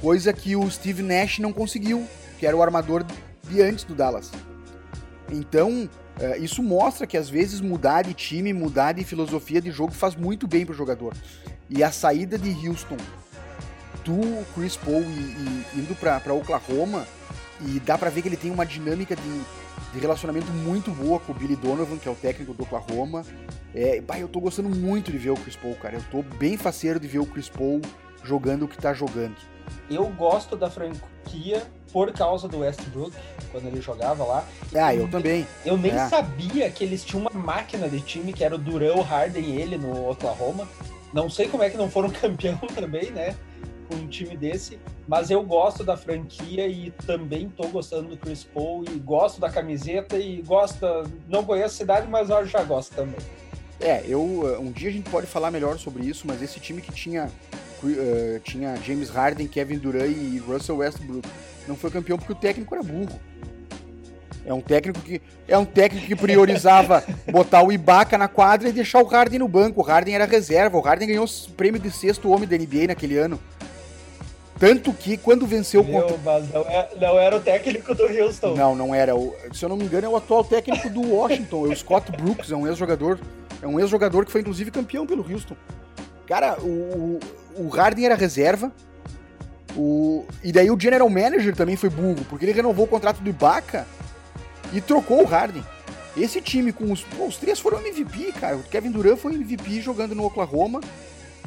[0.00, 2.06] Coisa que o Steve Nash não conseguiu,
[2.38, 3.04] que era o armador
[3.50, 4.30] de antes do Dallas.
[5.30, 5.90] Então,
[6.40, 10.46] isso mostra que às vezes mudar de time, mudar de filosofia de jogo faz muito
[10.46, 11.14] bem pro jogador.
[11.70, 12.96] E a saída de Houston
[14.04, 17.06] do Chris Paul e, e indo pra Oklahoma,
[17.60, 19.40] e dá pra ver que ele tem uma dinâmica de,
[19.92, 23.24] de relacionamento muito boa com o Billy Donovan, que é o técnico do Oklahoma.
[23.74, 25.96] É, bah, eu tô gostando muito de ver o Chris Paul, cara.
[25.96, 27.80] Eu tô bem faceiro de ver o Chris Paul
[28.22, 29.36] jogando o que tá jogando.
[29.90, 31.62] Eu gosto da franquia
[31.92, 33.12] por causa do Westbrook,
[33.50, 34.44] quando ele jogava lá.
[34.74, 35.46] Ah, eu, também.
[35.64, 36.08] Eu nem é.
[36.08, 39.76] sabia que eles tinham uma máquina de time, que era o Durão, Harden e ele
[39.78, 40.68] no Oklahoma.
[41.12, 43.34] Não sei como é que não foram campeão também, né?
[43.88, 44.78] Com um time desse.
[45.06, 49.48] Mas eu gosto da franquia e também tô gostando do Chris Paul e gosto da
[49.48, 50.86] camiseta e gosto.
[51.26, 53.18] Não conheço a cidade, mas eu já gosto também.
[53.80, 54.22] É, eu.
[54.60, 57.30] Um dia a gente pode falar melhor sobre isso, mas esse time que tinha.
[57.86, 61.28] Uh, tinha James Harden, Kevin Durant e Russell Westbrook
[61.68, 63.20] não foi campeão porque o técnico era burro.
[64.44, 68.72] É um técnico que é um técnico que priorizava botar o Ibaka na quadra e
[68.72, 69.80] deixar o Harden no banco.
[69.80, 70.78] O Harden era reserva.
[70.78, 73.38] O Harden ganhou o prêmio de sexto homem da NBA naquele ano.
[74.58, 76.18] Tanto que quando venceu Meu, contra...
[76.24, 78.54] Mas não, é, não, era o técnico do Houston.
[78.54, 79.14] Não, não era.
[79.14, 81.66] O, se eu não me engano, é o atual técnico do Washington.
[81.66, 83.20] é o Scott Brooks, é um ex-jogador.
[83.62, 85.56] É um ex-jogador que foi inclusive campeão pelo Houston.
[86.26, 87.20] Cara, o, o
[87.66, 88.70] Harden era reserva.
[89.76, 93.30] O, e daí o general manager também foi burro, porque ele renovou o contrato do
[93.30, 93.86] Ibaka
[94.72, 95.64] e trocou o Harden.
[96.16, 97.02] Esse time com os.
[97.02, 98.56] Pô, os três foram MVP, cara.
[98.56, 100.80] O Kevin Durant foi MVP jogando no Oklahoma.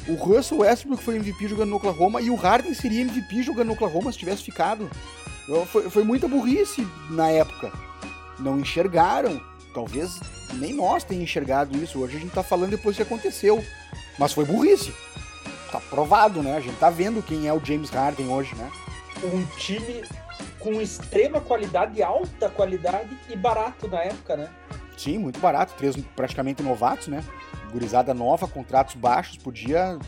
[0.08, 2.20] O Russell Westbrook foi MVP jogando no Oklahoma.
[2.20, 4.90] E o Harden seria MVP jogando no Oklahoma se tivesse ficado.
[5.66, 7.70] Foi, foi muita burrice na época.
[8.38, 9.40] Não enxergaram.
[9.74, 10.20] Talvez
[10.54, 11.98] nem nós tenhamos enxergado isso.
[11.98, 13.62] Hoje a gente tá falando depois que aconteceu.
[14.18, 14.92] Mas foi burrice.
[15.72, 16.54] Tá provado, né?
[16.54, 18.70] A gente tá vendo quem é o James Harden hoje, né?
[19.24, 20.04] Um time
[20.58, 24.50] com extrema qualidade, alta qualidade e barato na época, né?
[24.98, 25.72] Sim, muito barato.
[25.78, 27.24] Três praticamente novatos, né?
[27.72, 29.98] Gurizada nova, contratos baixos, podia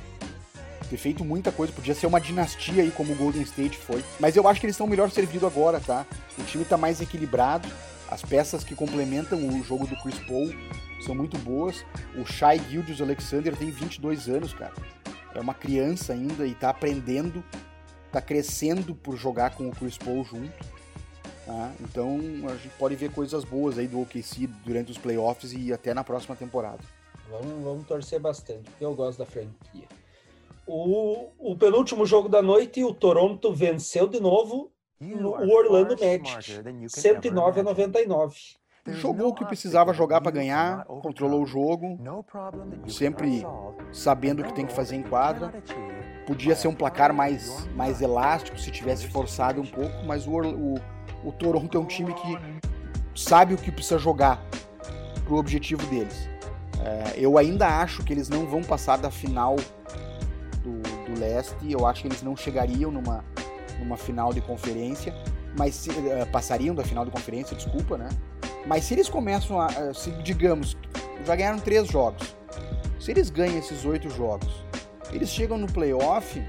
[0.90, 4.04] ter feito muita coisa, podia ser uma dinastia aí como o Golden State foi.
[4.20, 6.04] Mas eu acho que eles estão melhor servidos agora, tá?
[6.38, 7.66] O time tá mais equilibrado,
[8.10, 10.54] as peças que complementam o jogo do Chris Paul
[11.04, 11.84] são muito boas.
[12.16, 14.72] O Shai Gildius Alexander tem 22 anos, cara.
[15.34, 17.42] É uma criança ainda e tá aprendendo
[18.14, 20.54] tá crescendo por jogar com o Chris Paul junto.
[21.44, 21.72] Tá?
[21.80, 22.16] Então
[22.48, 26.04] a gente pode ver coisas boas aí do OKC durante os playoffs e até na
[26.04, 26.78] próxima temporada.
[27.28, 29.88] Vamos, vamos torcer bastante, porque eu gosto da franquia.
[30.64, 34.70] O, o penúltimo jogo da noite, o Toronto venceu de novo
[35.00, 38.36] o Orlando Magic, 109 a 99.
[38.86, 41.98] Jogou o que precisava jogar para ganhar, controlou o jogo,
[42.86, 43.42] sempre
[43.92, 45.52] sabendo o que tem que fazer em quadra.
[46.26, 50.74] podia ser um placar mais, mais elástico se tivesse forçado um pouco, mas o, o,
[51.24, 52.38] o Toronto é um time que
[53.14, 54.44] sabe o que precisa jogar
[55.24, 56.28] pro objetivo deles.
[56.84, 59.56] É, eu ainda acho que eles não vão passar da final
[60.62, 63.24] do, do leste, eu acho que eles não chegariam numa,
[63.78, 65.14] numa final de conferência,
[65.56, 68.08] mas se, uh, passariam da final de conferência, desculpa, né?
[68.66, 70.76] Mas se eles começam a, se, digamos,
[71.24, 72.34] já ganharam três jogos,
[72.98, 74.64] se eles ganham esses oito jogos
[75.14, 76.42] eles chegam no playoff,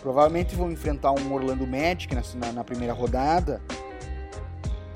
[0.00, 3.62] provavelmente vão enfrentar um Orlando Magic na, na primeira rodada.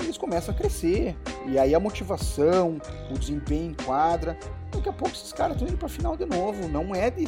[0.00, 1.16] Eles começam a crescer.
[1.46, 4.36] E aí a motivação, o desempenho em quadra.
[4.72, 6.68] Daqui a pouco esses caras estão indo pra final de novo.
[6.68, 7.24] Não é de,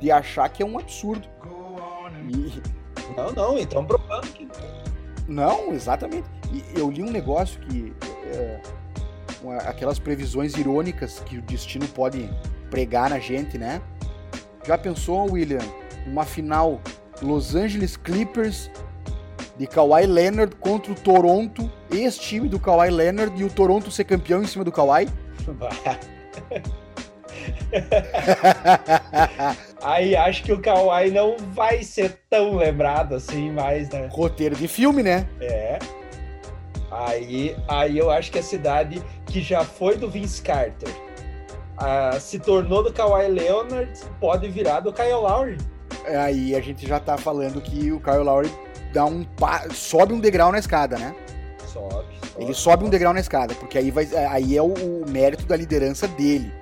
[0.00, 1.28] de achar que é um absurdo.
[2.28, 2.62] E...
[3.16, 4.48] Não, não, então provando que
[5.32, 5.72] não.
[5.72, 6.28] exatamente.
[6.52, 7.94] E eu li um negócio que.
[8.26, 8.60] É,
[9.66, 12.30] aquelas previsões irônicas que o destino pode
[12.70, 13.82] pregar na gente, né?
[14.64, 15.58] Já pensou, William,
[16.06, 16.80] uma final
[17.20, 18.70] Los Angeles Clippers
[19.58, 24.42] de Kawhi Leonard contra o Toronto, ex-time do Kawhi Leonard e o Toronto ser campeão
[24.42, 25.08] em cima do Kawhi?
[29.82, 34.08] Aí acho que o Kawhi não vai ser tão lembrado assim mais, né?
[34.10, 35.26] Roteiro de filme, né?
[35.40, 35.78] É.
[36.90, 40.92] Aí, aí eu acho que a cidade que já foi do Vince Carter
[42.20, 45.58] se tornou do Kawhi Leonard, pode virar do Kyle Lowry.
[46.04, 48.52] É, aí a gente já tá falando que o Kyle Lowry
[48.92, 49.24] dá um
[49.72, 51.14] sobe um degrau na escada, né?
[51.66, 51.88] Sobe.
[52.32, 55.44] sobe Ele sobe um degrau na escada, porque aí, vai, aí é o, o, mérito
[55.46, 56.52] da liderança dele.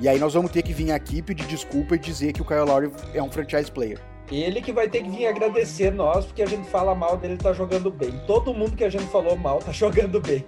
[0.00, 2.60] E aí nós vamos ter que vir aqui pedir desculpa e dizer que o Kyle
[2.60, 3.98] Lowry é um franchise player.
[4.30, 7.52] Ele que vai ter que vir agradecer nós, porque a gente fala mal dele tá
[7.52, 8.12] jogando bem.
[8.26, 10.44] Todo mundo que a gente falou mal tá jogando bem.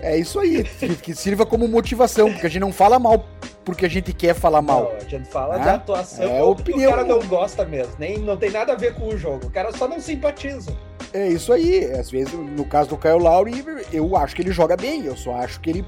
[0.00, 0.64] É isso aí,
[1.02, 3.24] que sirva como motivação, porque a gente não fala mal
[3.64, 4.84] porque a gente quer falar mal.
[4.84, 5.64] Não, a gente fala né?
[5.64, 6.90] da atuação é opinião.
[6.90, 9.50] o cara não gosta mesmo, nem não tem nada a ver com o jogo, o
[9.50, 10.74] cara só não simpatiza.
[11.12, 14.76] É isso aí, às vezes, no caso do Kyle Lowry, eu acho que ele joga
[14.76, 15.84] bem, eu só acho que ele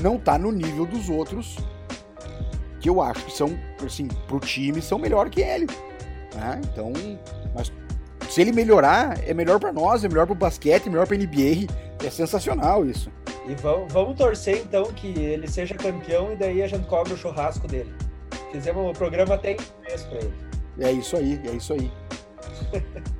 [0.00, 1.56] não tá no nível dos outros,
[2.80, 5.66] que eu acho que são, assim, pro time, são melhor que ele.
[6.34, 6.60] Né?
[6.64, 6.92] Então,
[7.54, 7.72] mas
[8.28, 11.16] se ele melhorar, é melhor para nós, é melhor para o basquete, é melhor para
[11.16, 11.66] NBA.
[12.04, 13.10] É sensacional isso.
[13.46, 17.16] E vamos, vamos torcer então que ele seja campeão e daí a gente cobra o
[17.16, 17.92] churrasco dele.
[18.50, 20.34] Fizemos o programa até em mês para ele.
[20.78, 21.92] É isso aí, é isso aí.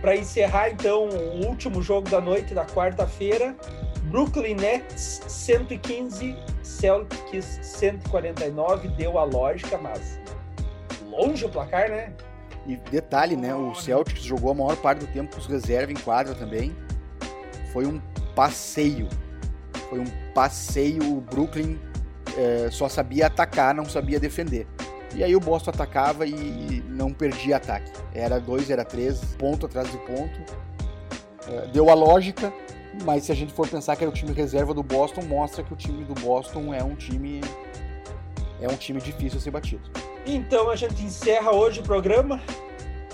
[0.00, 3.56] para encerrar então o último jogo da noite da quarta-feira,
[4.04, 10.18] Brooklyn Nets 115, Celtics 149, deu a lógica, mas
[11.10, 12.12] longe o placar, né?
[12.66, 13.54] E detalhe, né?
[13.54, 16.76] O Celtics jogou a maior parte do tempo com os reservas em quadra também.
[17.72, 18.00] Foi um
[18.34, 19.08] passeio.
[19.88, 21.02] Foi um passeio.
[21.16, 21.78] O Brooklyn
[22.36, 24.66] é, só sabia atacar, não sabia defender.
[25.14, 27.90] E aí o Boston atacava e não perdia ataque.
[28.14, 30.38] Era dois, era três, ponto atrás de ponto.
[31.48, 32.52] É, deu a lógica,
[33.04, 35.72] mas se a gente for pensar que era o time reserva do Boston, mostra que
[35.72, 37.40] o time do Boston é um time
[38.60, 39.82] é um time difícil a ser batido.
[40.26, 42.40] Então a gente encerra hoje o programa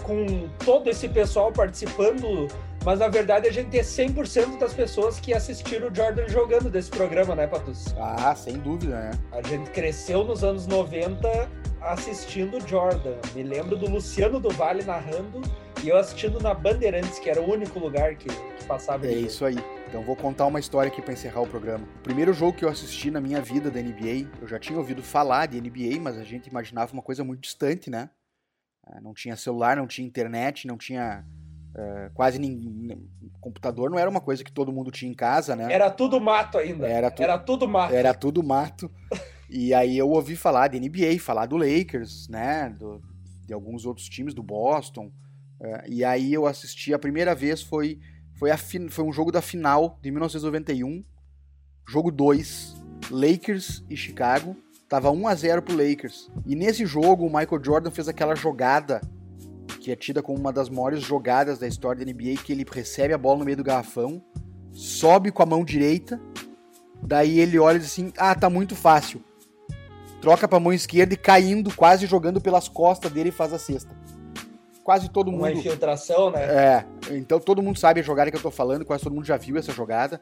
[0.02, 2.48] com todo esse pessoal participando,
[2.84, 6.90] mas na verdade a gente tem 100% das pessoas que assistiram o Jordan jogando desse
[6.90, 7.94] programa, né, Patus?
[7.98, 9.10] Ah, sem dúvida, né?
[9.32, 11.48] A gente cresceu nos anos 90
[11.80, 13.16] assistindo o Jordan.
[13.34, 15.42] Me lembro do Luciano do Vale narrando
[15.84, 19.06] e eu assistindo na Bandeirantes, que era o único lugar que, que passava.
[19.06, 19.56] É isso aí.
[19.86, 21.86] Então vou contar uma história aqui para encerrar o programa.
[21.98, 25.02] O primeiro jogo que eu assisti na minha vida da NBA, eu já tinha ouvido
[25.02, 28.08] falar de NBA, mas a gente imaginava uma coisa muito distante, né?
[28.82, 31.22] Ah, não tinha celular, não tinha internet, não tinha
[31.74, 33.06] uh, quase ninguém.
[33.38, 35.70] Computador não era uma coisa que todo mundo tinha em casa, né?
[35.70, 36.88] Era tudo mato ainda.
[36.88, 37.22] Era, tu...
[37.22, 37.94] era tudo mato.
[37.94, 38.90] Era tudo mato.
[39.50, 42.70] e aí eu ouvi falar de NBA, falar do Lakers, né?
[42.70, 43.02] Do,
[43.46, 45.12] de alguns outros times, do Boston.
[45.64, 47.98] Uh, e aí eu assisti, a primeira vez foi
[48.34, 51.02] foi, a foi um jogo da final de 1991,
[51.88, 52.76] jogo 2,
[53.10, 54.56] Lakers e Chicago.
[54.88, 56.30] Tava 1 a 0 pro Lakers.
[56.44, 59.00] E nesse jogo o Michael Jordan fez aquela jogada
[59.80, 63.14] que é tida como uma das maiores jogadas da história da NBA, que ele recebe
[63.14, 64.22] a bola no meio do garrafão,
[64.72, 66.20] sobe com a mão direita,
[67.02, 69.22] daí ele olha e diz assim: "Ah, tá muito fácil".
[70.20, 74.03] Troca para a mão esquerda e caindo, quase jogando pelas costas dele faz a cesta
[74.84, 75.40] quase todo mundo.
[75.40, 76.44] Uma infiltração, né?
[76.44, 76.86] É.
[77.12, 79.56] Então todo mundo sabe a jogada que eu tô falando, quase todo mundo já viu
[79.56, 80.20] essa jogada.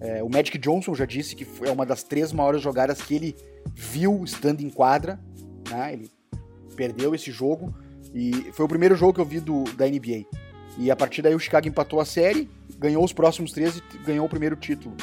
[0.00, 3.36] É, o Magic Johnson já disse que é uma das três maiores jogadas que ele
[3.74, 5.18] viu estando em quadra.
[5.68, 5.94] Né?
[5.94, 6.10] Ele
[6.76, 7.74] perdeu esse jogo.
[8.14, 10.24] E foi o primeiro jogo que eu vi do, da NBA.
[10.78, 12.48] E a partir daí o Chicago empatou a série,
[12.78, 14.96] ganhou os próximos três e ganhou o primeiro título.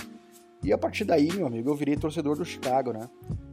[0.63, 3.09] E a partir daí, meu amigo, eu virei torcedor do Chicago, né?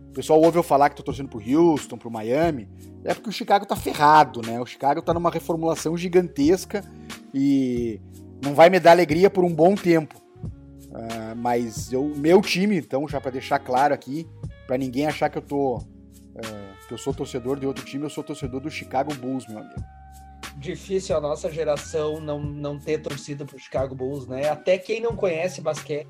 [0.09, 2.69] O pessoal ouve eu falar que tô torcendo pro Houston, pro Miami,
[3.05, 4.61] é porque o Chicago tá ferrado, né?
[4.61, 6.85] O Chicago tá numa reformulação gigantesca
[7.33, 8.01] e
[8.43, 10.21] não vai me dar alegria por um bom tempo.
[10.89, 14.27] Uh, mas o meu time, então, já para deixar claro aqui,
[14.67, 18.11] para ninguém achar que eu tô uh, que eu sou torcedor de outro time, eu
[18.11, 19.98] sou torcedor do Chicago Bulls, meu amigo.
[20.59, 24.49] Difícil a nossa geração não, não ter torcido pro Chicago Bulls, né?
[24.49, 26.09] Até quem não conhece basquete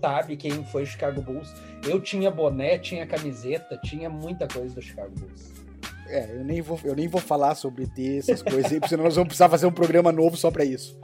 [0.00, 1.52] sabe quem foi o Chicago Bulls.
[1.86, 5.52] Eu tinha boné, tinha camiseta, tinha muita coisa do Chicago Bulls.
[6.06, 9.16] É, eu nem vou, eu nem vou falar sobre ter essas coisas aí, senão nós
[9.16, 10.98] vamos precisar fazer um programa novo só para isso.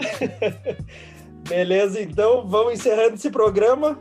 [1.46, 3.98] Beleza, então vamos encerrando esse programa.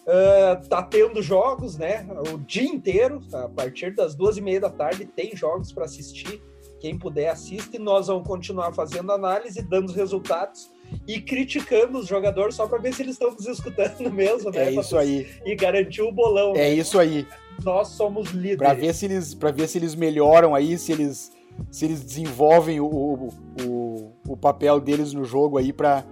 [0.00, 2.04] Uh, tá tendo jogos, né?
[2.32, 6.42] O dia inteiro, a partir das duas e meia da tarde, tem jogos para assistir.
[6.80, 10.70] Quem puder assiste, nós vamos continuar fazendo análise, dando os resultados
[11.06, 14.68] e criticando os jogadores só para ver se eles estão nos escutando mesmo, né?
[14.68, 15.28] É isso aí.
[15.44, 16.52] E garantir o bolão.
[16.52, 16.74] É né?
[16.74, 17.26] isso aí.
[17.62, 18.56] Nós somos líderes.
[18.56, 21.30] Para ver se eles, para ver se eles melhoram aí, se eles,
[21.70, 26.04] se eles desenvolvem o, o, o papel deles no jogo aí para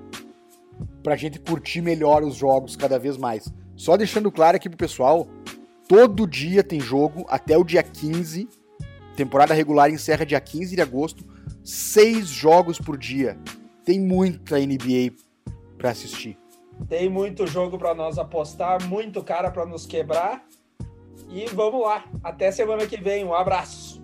[1.03, 3.53] para a gente curtir melhor os jogos cada vez mais.
[3.75, 5.27] Só deixando claro aqui pro pessoal,
[5.89, 8.47] todo dia tem jogo até o dia 15.
[9.19, 11.25] Temporada regular encerra dia 15 de agosto.
[11.65, 13.37] Seis jogos por dia
[13.85, 15.13] tem muita NBA
[15.77, 16.39] para assistir.
[16.89, 20.47] Tem muito jogo para nós apostar, muito cara para nos quebrar.
[21.29, 22.05] E vamos lá.
[22.23, 23.25] Até semana que vem.
[23.25, 23.98] Um abraço.